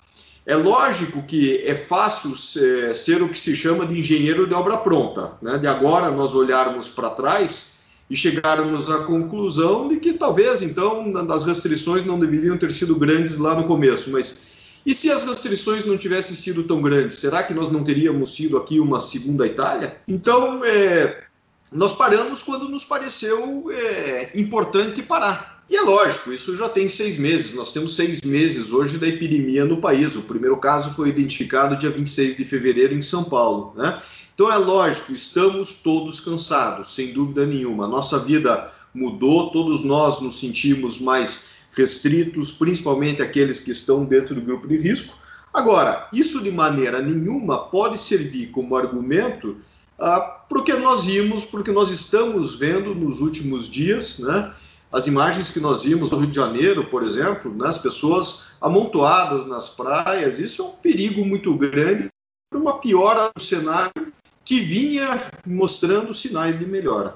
É 0.45 0.55
lógico 0.55 1.23
que 1.23 1.61
é 1.65 1.75
fácil 1.75 2.35
ser, 2.35 2.95
ser, 2.95 3.21
o 3.21 3.27
que 3.27 3.37
se 3.37 3.55
chama 3.55 3.85
de 3.85 3.99
engenheiro 3.99 4.47
de 4.47 4.53
obra 4.53 4.77
pronta, 4.77 5.37
né? 5.41 5.57
de 5.57 5.67
agora 5.67 6.09
nós 6.09 6.33
olharmos 6.35 6.89
para 6.89 7.09
trás 7.09 7.77
e 8.09 8.15
chegarmos 8.15 8.89
à 8.89 8.99
conclusão 8.99 9.89
de 9.89 9.97
que 9.97 10.13
talvez 10.13 10.61
então 10.61 11.13
as 11.29 11.43
restrições 11.43 12.05
não 12.05 12.17
deveriam 12.17 12.57
ter 12.57 12.71
sido 12.71 12.95
grandes 12.95 13.37
lá 13.37 13.53
no 13.53 13.67
começo, 13.67 14.09
mas 14.11 14.57
e 14.85 14.93
se 14.93 15.11
as 15.11 15.27
restrições 15.27 15.83
não 15.83 15.97
tivessem 15.97 16.33
sido 16.33 16.63
tão 16.63 16.81
grandes, 16.81 17.17
será 17.17 17.43
que 17.43 17.53
nós 17.53 17.69
não 17.69 17.83
teríamos 17.83 18.33
sido 18.33 18.55
aqui 18.55 18.79
uma 18.79 19.01
segunda 19.01 19.45
Itália? 19.45 19.97
Então, 20.07 20.63
é, 20.63 21.25
nós 21.73 21.91
paramos 21.91 22.41
quando 22.41 22.69
nos 22.69 22.85
pareceu 22.85 23.69
é, 23.69 24.31
importante 24.39 25.03
parar. 25.03 25.56
E 25.69 25.75
é 25.75 25.81
lógico, 25.81 26.31
isso 26.31 26.57
já 26.57 26.69
tem 26.69 26.87
seis 26.87 27.17
meses. 27.17 27.53
Nós 27.53 27.71
temos 27.73 27.95
seis 27.95 28.21
meses 28.21 28.71
hoje 28.71 28.97
da 28.97 29.07
epidemia 29.07 29.65
no 29.65 29.81
país. 29.81 30.15
O 30.15 30.21
primeiro 30.21 30.57
caso 30.57 30.91
foi 30.91 31.09
identificado 31.09 31.75
dia 31.75 31.89
26 31.89 32.37
de 32.37 32.45
fevereiro 32.45 32.93
em 32.93 33.01
São 33.01 33.25
Paulo. 33.25 33.73
Né? 33.75 34.01
Então 34.33 34.51
é 34.51 34.57
lógico, 34.57 35.11
estamos 35.11 35.81
todos 35.83 36.21
cansados, 36.21 36.95
sem 36.95 37.11
dúvida 37.11 37.45
nenhuma. 37.45 37.87
Nossa 37.87 38.17
vida 38.19 38.71
mudou, 38.93 39.51
todos 39.51 39.83
nós 39.83 40.21
nos 40.21 40.39
sentimos 40.39 41.01
mais 41.01 41.57
restritos, 41.75 42.51
principalmente 42.51 43.21
aqueles 43.21 43.59
que 43.59 43.71
estão 43.71 44.05
dentro 44.05 44.35
do 44.35 44.41
grupo 44.41 44.67
de 44.67 44.77
risco. 44.77 45.15
Agora, 45.53 46.07
isso 46.13 46.41
de 46.41 46.51
maneira 46.51 47.01
nenhuma 47.01 47.57
pode 47.69 47.97
servir 47.97 48.47
como 48.47 48.75
argumento 48.75 49.57
ah, 49.99 50.19
porque 50.47 50.73
nós 50.73 51.05
vimos, 51.05 51.43
porque 51.45 51.71
nós 51.71 51.89
estamos 51.89 52.55
vendo 52.55 52.93
nos 52.93 53.19
últimos 53.19 53.67
dias, 53.67 54.19
né? 54.19 54.53
As 54.91 55.05
imagens 55.05 55.51
que 55.51 55.59
nós 55.59 55.83
vimos 55.83 56.11
no 56.11 56.19
Rio 56.19 56.29
de 56.29 56.35
Janeiro, 56.35 56.89
por 56.89 57.03
exemplo, 57.03 57.53
né, 57.53 57.67
as 57.67 57.77
pessoas 57.77 58.55
amontoadas 58.61 59.45
nas 59.45 59.69
praias, 59.69 60.39
isso 60.39 60.61
é 60.61 60.65
um 60.65 60.71
perigo 60.77 61.25
muito 61.25 61.53
grande 61.55 62.09
para 62.49 62.59
uma 62.59 62.79
piora 62.79 63.29
do 63.35 63.41
cenário 63.41 64.13
que 64.45 64.61
vinha 64.61 65.29
mostrando 65.45 66.13
sinais 66.13 66.57
de 66.57 66.65
melhora. 66.65 67.15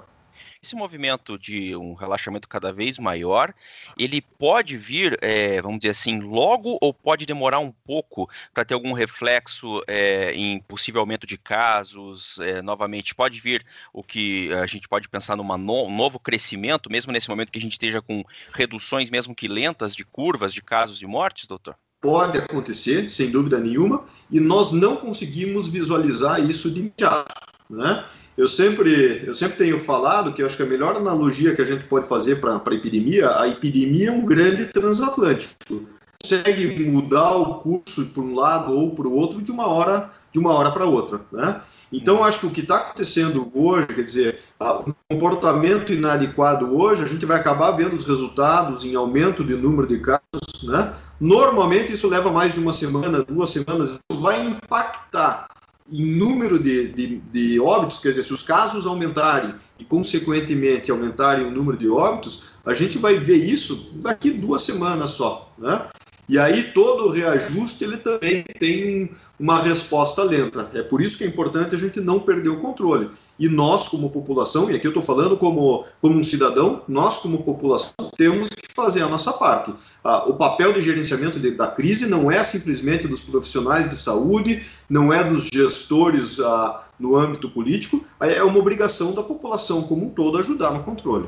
Esse 0.64 0.76
movimento 0.76 1.40
de 1.40 1.76
um 1.76 1.96
relaxamento 1.96 2.48
cada 2.48 2.72
vez 2.72 3.00
maior, 3.00 3.52
ele 3.98 4.22
pode 4.22 4.78
vir, 4.78 5.18
é, 5.20 5.60
vamos 5.60 5.80
dizer 5.80 5.90
assim, 5.90 6.20
logo 6.20 6.78
ou 6.80 6.94
pode 6.94 7.26
demorar 7.26 7.58
um 7.58 7.72
pouco 7.72 8.30
para 8.54 8.64
ter 8.64 8.76
algum 8.76 8.94
reflexo 8.94 9.82
é, 9.88 10.32
em 10.36 10.60
possível 10.60 11.02
aumento 11.02 11.26
de 11.26 11.36
casos? 11.36 12.38
É, 12.38 12.62
novamente, 12.62 13.16
pode 13.16 13.40
vir 13.40 13.66
o 13.92 14.04
que 14.04 14.54
a 14.54 14.68
gente 14.68 14.88
pode 14.88 15.10
pensar 15.10 15.36
num 15.36 15.58
no, 15.58 15.90
novo 15.90 16.20
crescimento, 16.20 16.92
mesmo 16.92 17.12
nesse 17.12 17.28
momento 17.28 17.52
que 17.52 17.58
a 17.58 17.62
gente 17.62 17.74
esteja 17.74 18.00
com 18.00 18.24
reduções, 18.54 19.10
mesmo 19.10 19.34
que 19.34 19.48
lentas, 19.48 19.96
de 19.96 20.06
curvas 20.06 20.54
de 20.54 20.62
casos 20.62 21.02
e 21.02 21.08
mortes, 21.08 21.48
doutor? 21.48 21.76
Pode 22.00 22.38
acontecer, 22.38 23.10
sem 23.10 23.32
dúvida 23.32 23.60
nenhuma, 23.60 24.06
e 24.30 24.40
nós 24.40 24.72
não 24.72 24.96
conseguimos 24.96 25.68
visualizar 25.68 26.40
isso 26.40 26.72
de 26.72 26.82
imediato, 26.82 27.34
né? 27.68 28.06
Eu 28.38 28.48
sempre, 28.48 29.24
eu 29.26 29.36
sempre 29.36 29.58
tenho 29.58 29.78
falado 29.78 30.34
que 30.34 30.42
eu 30.42 30.46
acho 30.46 30.56
que 30.56 30.64
a 30.64 30.68
melhor 30.68 30.96
analogia 30.96 31.54
que 31.54 31.62
a 31.62 31.66
gente 31.66 31.84
pode 31.86 32.08
fazer 32.08 32.38
para 32.38 32.56
a 32.56 32.74
epidemia, 32.74 33.38
a 33.38 33.48
epidemia 33.48 34.10
é 34.10 34.12
um 34.12 34.26
grande 34.26 34.66
transatlântico. 34.68 35.88
Consegue 36.22 36.86
mudar 36.90 37.32
o 37.36 37.56
curso 37.56 38.06
para 38.14 38.24
um 38.24 38.36
lado 38.36 38.74
ou 38.74 38.96
para 38.96 39.08
o 39.08 39.14
outro 39.14 39.42
de 39.42 39.52
uma 39.52 39.68
hora 39.68 40.10
de 40.32 40.40
uma 40.40 40.54
hora 40.54 40.72
para 40.72 40.86
outra, 40.86 41.20
né? 41.32 41.62
Então, 41.92 42.24
acho 42.24 42.40
que 42.40 42.46
o 42.46 42.52
que 42.52 42.62
está 42.62 42.78
acontecendo 42.78 43.52
hoje, 43.54 43.88
quer 43.88 44.04
dizer, 44.04 44.40
o 44.58 44.94
comportamento 45.10 45.92
inadequado 45.92 46.74
hoje, 46.74 47.04
a 47.04 47.08
gente 47.08 47.26
vai 47.26 47.38
acabar 47.38 47.72
vendo 47.72 47.94
os 47.94 48.06
resultados 48.06 48.86
em 48.86 48.96
aumento 48.96 49.44
de 49.44 49.56
número 49.56 49.86
de 49.86 50.00
casos, 50.00 50.64
né? 50.64 50.94
Normalmente 51.20 51.92
isso 51.92 52.08
leva 52.08 52.32
mais 52.32 52.54
de 52.54 52.62
uma 52.62 52.72
semana, 52.72 53.24
duas 53.24 53.50
semanas, 53.50 54.00
isso 54.10 54.22
vai 54.22 54.42
impactar 54.42 55.48
em 55.92 56.06
número 56.06 56.58
de, 56.58 56.88
de, 56.90 57.18
de, 57.32 57.60
óbitos, 57.60 58.00
quer 58.00 58.10
dizer, 58.10 58.24
se 58.24 58.34
os 58.34 58.44
casos 58.44 58.86
aumentarem 58.86 59.54
e, 59.78 59.84
consequentemente, 59.84 60.90
aumentarem 60.90 61.46
o 61.46 61.52
número 61.52 61.78
de 61.78 61.90
óbitos, 61.90 62.52
a 62.66 62.74
gente 62.74 62.98
vai 62.98 63.16
ver 63.16 63.38
isso 63.38 63.92
daqui 63.96 64.32
duas 64.32 64.62
semanas 64.62 65.12
só, 65.12 65.54
né? 65.58 65.88
E 66.30 66.40
aí 66.40 66.64
todo 66.72 67.08
o 67.08 67.12
reajuste 67.12 67.84
ele 67.84 67.98
também 67.98 68.46
tem 68.58 69.12
uma 69.38 69.62
resposta 69.62 70.24
lenta. 70.24 70.72
É 70.74 70.82
por 70.82 71.02
isso 71.02 71.18
que 71.18 71.26
é 71.26 71.28
importante 71.28 71.76
a 71.76 71.78
gente 71.78 72.00
não 72.00 72.22
perder 72.22 72.48
o 72.48 72.62
controle. 72.62 73.10
E 73.42 73.50
nós, 73.50 73.88
como 73.88 74.12
população, 74.12 74.70
e 74.70 74.76
aqui 74.76 74.86
eu 74.86 74.92
estou 74.92 75.02
falando 75.02 75.36
como, 75.36 75.84
como 76.00 76.20
um 76.20 76.24
cidadão, 76.24 76.84
nós, 76.88 77.18
como 77.18 77.42
população, 77.42 77.96
temos 78.16 78.50
que 78.50 78.72
fazer 78.72 79.02
a 79.02 79.08
nossa 79.08 79.34
parte. 79.34 79.74
Ah, 80.04 80.30
o 80.30 80.36
papel 80.36 80.72
de 80.74 80.80
gerenciamento 80.80 81.40
de, 81.40 81.50
da 81.50 81.66
crise 81.66 82.08
não 82.08 82.32
é 82.32 82.44
simplesmente 82.44 83.08
dos 83.08 83.22
profissionais 83.22 83.90
de 83.90 83.96
saúde, 83.98 84.64
não 84.88 85.12
é 85.12 85.24
dos 85.24 85.50
gestores 85.52 86.40
ah, 86.40 86.84
no 87.00 87.16
âmbito 87.16 87.50
político, 87.50 88.06
é 88.20 88.44
uma 88.44 88.60
obrigação 88.60 89.16
da 89.16 89.24
população 89.24 89.82
como 89.82 90.06
um 90.06 90.10
todo 90.10 90.38
ajudar 90.38 90.70
no 90.70 90.84
controle. 90.84 91.26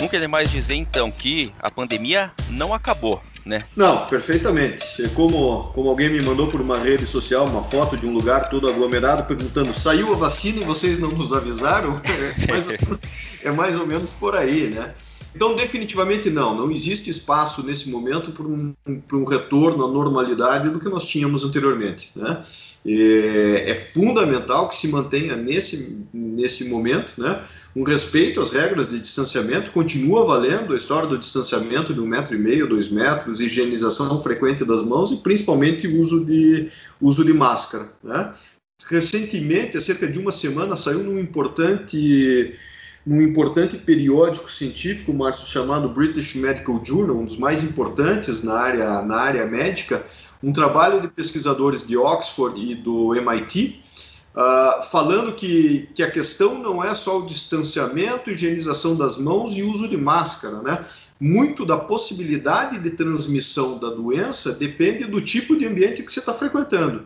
Nunca 0.00 0.16
é 0.16 0.20
demais 0.20 0.50
dizer 0.50 0.76
então 0.76 1.10
que 1.10 1.52
a 1.60 1.70
pandemia 1.70 2.32
não 2.48 2.72
acabou, 2.72 3.22
né? 3.44 3.60
Não, 3.76 4.06
perfeitamente. 4.06 5.02
É 5.02 5.08
como, 5.08 5.64
como 5.74 5.88
alguém 5.88 6.10
me 6.10 6.20
mandou 6.20 6.46
por 6.48 6.60
uma 6.60 6.78
rede 6.78 7.06
social 7.06 7.46
uma 7.46 7.62
foto 7.62 7.96
de 7.96 8.06
um 8.06 8.12
lugar 8.12 8.48
todo 8.48 8.68
aglomerado 8.68 9.24
perguntando: 9.24 9.72
saiu 9.72 10.12
a 10.12 10.16
vacina 10.16 10.60
e 10.60 10.64
vocês 10.64 10.98
não 10.98 11.10
nos 11.10 11.32
avisaram? 11.32 12.00
É 12.42 12.46
mais, 12.46 12.68
é 13.44 13.50
mais 13.50 13.76
ou 13.76 13.86
menos 13.86 14.12
por 14.12 14.34
aí, 14.34 14.68
né? 14.68 14.92
Então, 15.34 15.56
definitivamente 15.56 16.28
não, 16.30 16.54
não 16.54 16.70
existe 16.70 17.08
espaço 17.08 17.64
nesse 17.64 17.90
momento 17.90 18.32
para 18.32 18.46
um, 18.46 18.74
um 19.12 19.24
retorno 19.24 19.84
à 19.84 19.88
normalidade 19.88 20.68
do 20.68 20.78
que 20.78 20.88
nós 20.88 21.04
tínhamos 21.04 21.44
anteriormente. 21.44 22.12
Né? 22.16 22.44
É, 22.84 23.70
é 23.70 23.74
fundamental 23.74 24.68
que 24.68 24.76
se 24.76 24.88
mantenha 24.88 25.36
nesse, 25.36 26.06
nesse 26.12 26.68
momento 26.68 27.14
né, 27.16 27.42
um 27.74 27.84
respeito 27.84 28.40
às 28.40 28.50
regras 28.50 28.90
de 28.90 28.98
distanciamento, 28.98 29.70
continua 29.70 30.26
valendo 30.26 30.74
a 30.74 30.76
história 30.76 31.08
do 31.08 31.16
distanciamento 31.16 31.94
de 31.94 32.00
um 32.00 32.06
metro 32.06 32.34
e 32.34 32.38
meio, 32.38 32.68
dois 32.68 32.90
metros, 32.90 33.40
higienização 33.40 34.20
frequente 34.20 34.64
das 34.64 34.82
mãos 34.82 35.12
e 35.12 35.16
principalmente 35.16 35.86
uso 35.86 36.26
de, 36.26 36.68
uso 37.00 37.24
de 37.24 37.32
máscara. 37.32 37.88
Né? 38.04 38.34
Recentemente, 38.86 39.78
há 39.78 39.80
cerca 39.80 40.06
de 40.06 40.18
uma 40.18 40.32
semana, 40.32 40.76
saiu 40.76 41.02
num 41.04 41.18
importante 41.18 42.54
num 43.04 43.20
importante 43.20 43.76
periódico 43.76 44.50
científico, 44.50 45.12
Márcio, 45.12 45.46
chamado 45.46 45.88
British 45.88 46.36
Medical 46.36 46.80
Journal, 46.84 47.16
um 47.16 47.24
dos 47.24 47.36
mais 47.36 47.64
importantes 47.64 48.44
na 48.44 48.54
área, 48.54 49.02
na 49.02 49.16
área 49.16 49.46
médica, 49.46 50.04
um 50.42 50.52
trabalho 50.52 51.00
de 51.00 51.08
pesquisadores 51.08 51.86
de 51.86 51.96
Oxford 51.96 52.60
e 52.60 52.76
do 52.76 53.14
MIT, 53.14 53.82
uh, 54.34 54.40
ah, 54.40 54.80
falando 54.90 55.32
que, 55.34 55.88
que 55.94 56.02
a 56.02 56.10
questão 56.10 56.58
não 56.58 56.82
é 56.82 56.94
só 56.94 57.18
o 57.18 57.26
distanciamento, 57.26 58.30
higienização 58.30 58.96
das 58.96 59.16
mãos 59.16 59.56
e 59.56 59.62
uso 59.62 59.88
de 59.88 59.96
máscara, 59.96 60.62
né? 60.62 60.84
Muito 61.20 61.64
da 61.64 61.76
possibilidade 61.76 62.80
de 62.80 62.90
transmissão 62.90 63.78
da 63.78 63.90
doença 63.90 64.54
depende 64.54 65.04
do 65.04 65.20
tipo 65.20 65.56
de 65.56 65.66
ambiente 65.66 66.02
que 66.02 66.12
você 66.12 66.18
está 66.18 66.34
frequentando. 66.34 67.04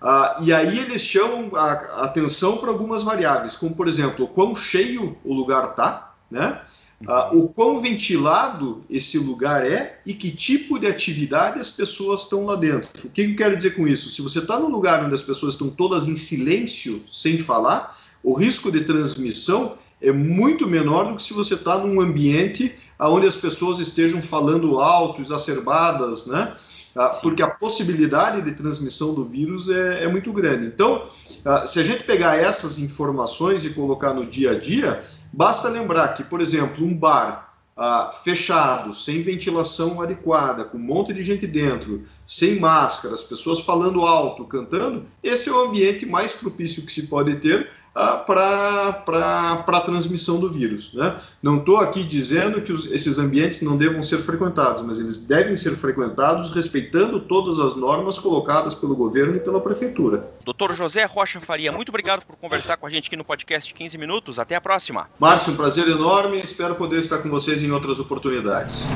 Uh, 0.00 0.44
e 0.44 0.52
aí 0.52 0.78
eles 0.78 1.02
chamam 1.02 1.50
a, 1.56 1.72
atenção 2.04 2.58
para 2.58 2.70
algumas 2.70 3.02
variáveis, 3.02 3.56
como 3.56 3.74
por 3.74 3.88
exemplo, 3.88 4.24
o 4.24 4.28
quão 4.28 4.54
cheio 4.54 5.16
o 5.24 5.34
lugar 5.34 5.70
está, 5.70 6.14
né? 6.30 6.60
Uh, 7.00 7.38
o 7.38 7.48
quão 7.50 7.80
ventilado 7.80 8.84
esse 8.90 9.18
lugar 9.18 9.64
é 9.64 10.00
e 10.04 10.12
que 10.12 10.32
tipo 10.32 10.78
de 10.80 10.86
atividade 10.86 11.60
as 11.60 11.70
pessoas 11.70 12.22
estão 12.22 12.44
lá 12.44 12.56
dentro. 12.56 12.90
O 13.04 13.10
que 13.10 13.22
eu 13.22 13.36
quero 13.36 13.56
dizer 13.56 13.76
com 13.76 13.86
isso? 13.86 14.10
Se 14.10 14.20
você 14.20 14.40
está 14.40 14.58
num 14.58 14.68
lugar 14.68 15.04
onde 15.04 15.14
as 15.14 15.22
pessoas 15.22 15.54
estão 15.54 15.70
todas 15.70 16.08
em 16.08 16.16
silêncio, 16.16 17.00
sem 17.10 17.38
falar, 17.38 17.96
o 18.22 18.34
risco 18.34 18.72
de 18.72 18.80
transmissão 18.80 19.76
é 20.00 20.10
muito 20.10 20.68
menor 20.68 21.08
do 21.08 21.16
que 21.16 21.22
se 21.22 21.32
você 21.32 21.54
está 21.54 21.78
num 21.78 22.00
ambiente 22.00 22.74
onde 23.00 23.26
as 23.26 23.36
pessoas 23.36 23.78
estejam 23.78 24.20
falando 24.20 24.80
alto, 24.80 25.22
exacerbadas, 25.22 26.26
né? 26.26 26.52
Ah, 26.96 27.18
porque 27.22 27.42
a 27.42 27.48
possibilidade 27.48 28.42
de 28.42 28.52
transmissão 28.52 29.14
do 29.14 29.24
vírus 29.24 29.68
é, 29.68 30.04
é 30.04 30.08
muito 30.08 30.32
grande. 30.32 30.66
Então, 30.66 31.04
ah, 31.44 31.66
se 31.66 31.78
a 31.78 31.82
gente 31.82 32.04
pegar 32.04 32.36
essas 32.36 32.78
informações 32.78 33.64
e 33.64 33.70
colocar 33.70 34.14
no 34.14 34.26
dia 34.26 34.52
a 34.52 34.58
dia, 34.58 35.02
basta 35.32 35.68
lembrar 35.68 36.08
que, 36.08 36.24
por 36.24 36.40
exemplo, 36.40 36.84
um 36.84 36.94
bar 36.94 37.54
ah, 37.76 38.10
fechado, 38.12 38.92
sem 38.92 39.22
ventilação 39.22 40.00
adequada, 40.00 40.64
com 40.64 40.76
um 40.76 40.80
monte 40.80 41.12
de 41.12 41.22
gente 41.22 41.46
dentro, 41.46 42.02
sem 42.26 42.58
máscara, 42.58 43.14
as 43.14 43.22
pessoas 43.22 43.60
falando 43.60 44.04
alto, 44.04 44.44
cantando, 44.44 45.06
esse 45.22 45.48
é 45.48 45.52
o 45.52 45.68
ambiente 45.68 46.04
mais 46.04 46.32
propício 46.32 46.84
que 46.84 46.90
se 46.90 47.06
pode 47.06 47.36
ter 47.36 47.70
para 47.94 49.64
a 49.66 49.80
transmissão 49.80 50.38
do 50.38 50.50
vírus. 50.50 50.94
Né? 50.94 51.16
Não 51.42 51.58
estou 51.58 51.78
aqui 51.78 52.02
dizendo 52.04 52.60
que 52.62 52.72
os, 52.72 52.90
esses 52.90 53.18
ambientes 53.18 53.62
não 53.62 53.76
devam 53.76 54.02
ser 54.02 54.18
frequentados, 54.18 54.82
mas 54.82 55.00
eles 55.00 55.26
devem 55.26 55.56
ser 55.56 55.72
frequentados 55.72 56.50
respeitando 56.50 57.20
todas 57.20 57.58
as 57.58 57.76
normas 57.76 58.18
colocadas 58.18 58.74
pelo 58.74 58.94
governo 58.94 59.36
e 59.36 59.40
pela 59.40 59.60
prefeitura. 59.60 60.28
Doutor 60.44 60.74
José 60.74 61.04
Rocha 61.04 61.40
Faria, 61.40 61.72
muito 61.72 61.88
obrigado 61.88 62.24
por 62.24 62.36
conversar 62.36 62.76
com 62.76 62.86
a 62.86 62.90
gente 62.90 63.08
aqui 63.08 63.16
no 63.16 63.24
podcast 63.24 63.72
15 63.72 63.98
Minutos. 63.98 64.38
Até 64.38 64.54
a 64.54 64.60
próxima. 64.60 65.08
Márcio, 65.18 65.52
um 65.52 65.56
prazer 65.56 65.88
enorme. 65.88 66.38
Espero 66.38 66.74
poder 66.74 66.98
estar 66.98 67.18
com 67.18 67.28
vocês 67.28 67.62
em 67.62 67.70
outras 67.70 67.98
oportunidades. 67.98 68.86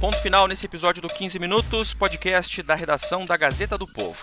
Ponto 0.00 0.16
final 0.18 0.46
nesse 0.46 0.64
episódio 0.64 1.02
do 1.02 1.08
15 1.08 1.40
Minutos, 1.40 1.92
podcast 1.92 2.62
da 2.62 2.76
redação 2.76 3.26
da 3.26 3.36
Gazeta 3.36 3.76
do 3.76 3.84
Povo. 3.84 4.18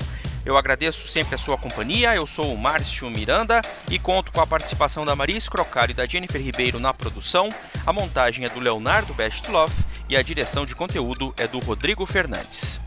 Eu 0.46 0.58
agradeço 0.58 1.08
sempre 1.08 1.36
a 1.36 1.38
sua 1.38 1.58
companhia. 1.58 2.16
Eu 2.16 2.28
sou 2.28 2.54
o 2.54 2.58
Márcio 2.58 3.10
Miranda 3.10 3.62
e 3.90 3.98
conto 3.98 4.32
com 4.32 4.40
a 4.40 4.48
participação 4.48 5.04
da 5.04 5.16
Maria 5.16 5.38
Escrocaro 5.38 5.92
e 5.92 5.94
da 5.94 6.06
Jennifer 6.06 6.42
Ribeiro 6.42 6.80
na 6.80 6.94
produção. 6.94 7.50
A 7.86 7.92
montagem 7.92 8.46
é 8.46 8.50
do 8.50 8.60
Leonardo 8.60 9.14
Bestloff 9.14 9.74
e 10.08 10.16
a 10.16 10.22
direção 10.22 10.66
de 10.66 10.76
conteúdo 10.76 11.34
é 11.38 11.48
do 11.48 11.60
Rodrigo 11.60 12.06
Fernandes. 12.06 12.80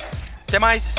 Até 0.46 0.58
mais! 0.58 0.94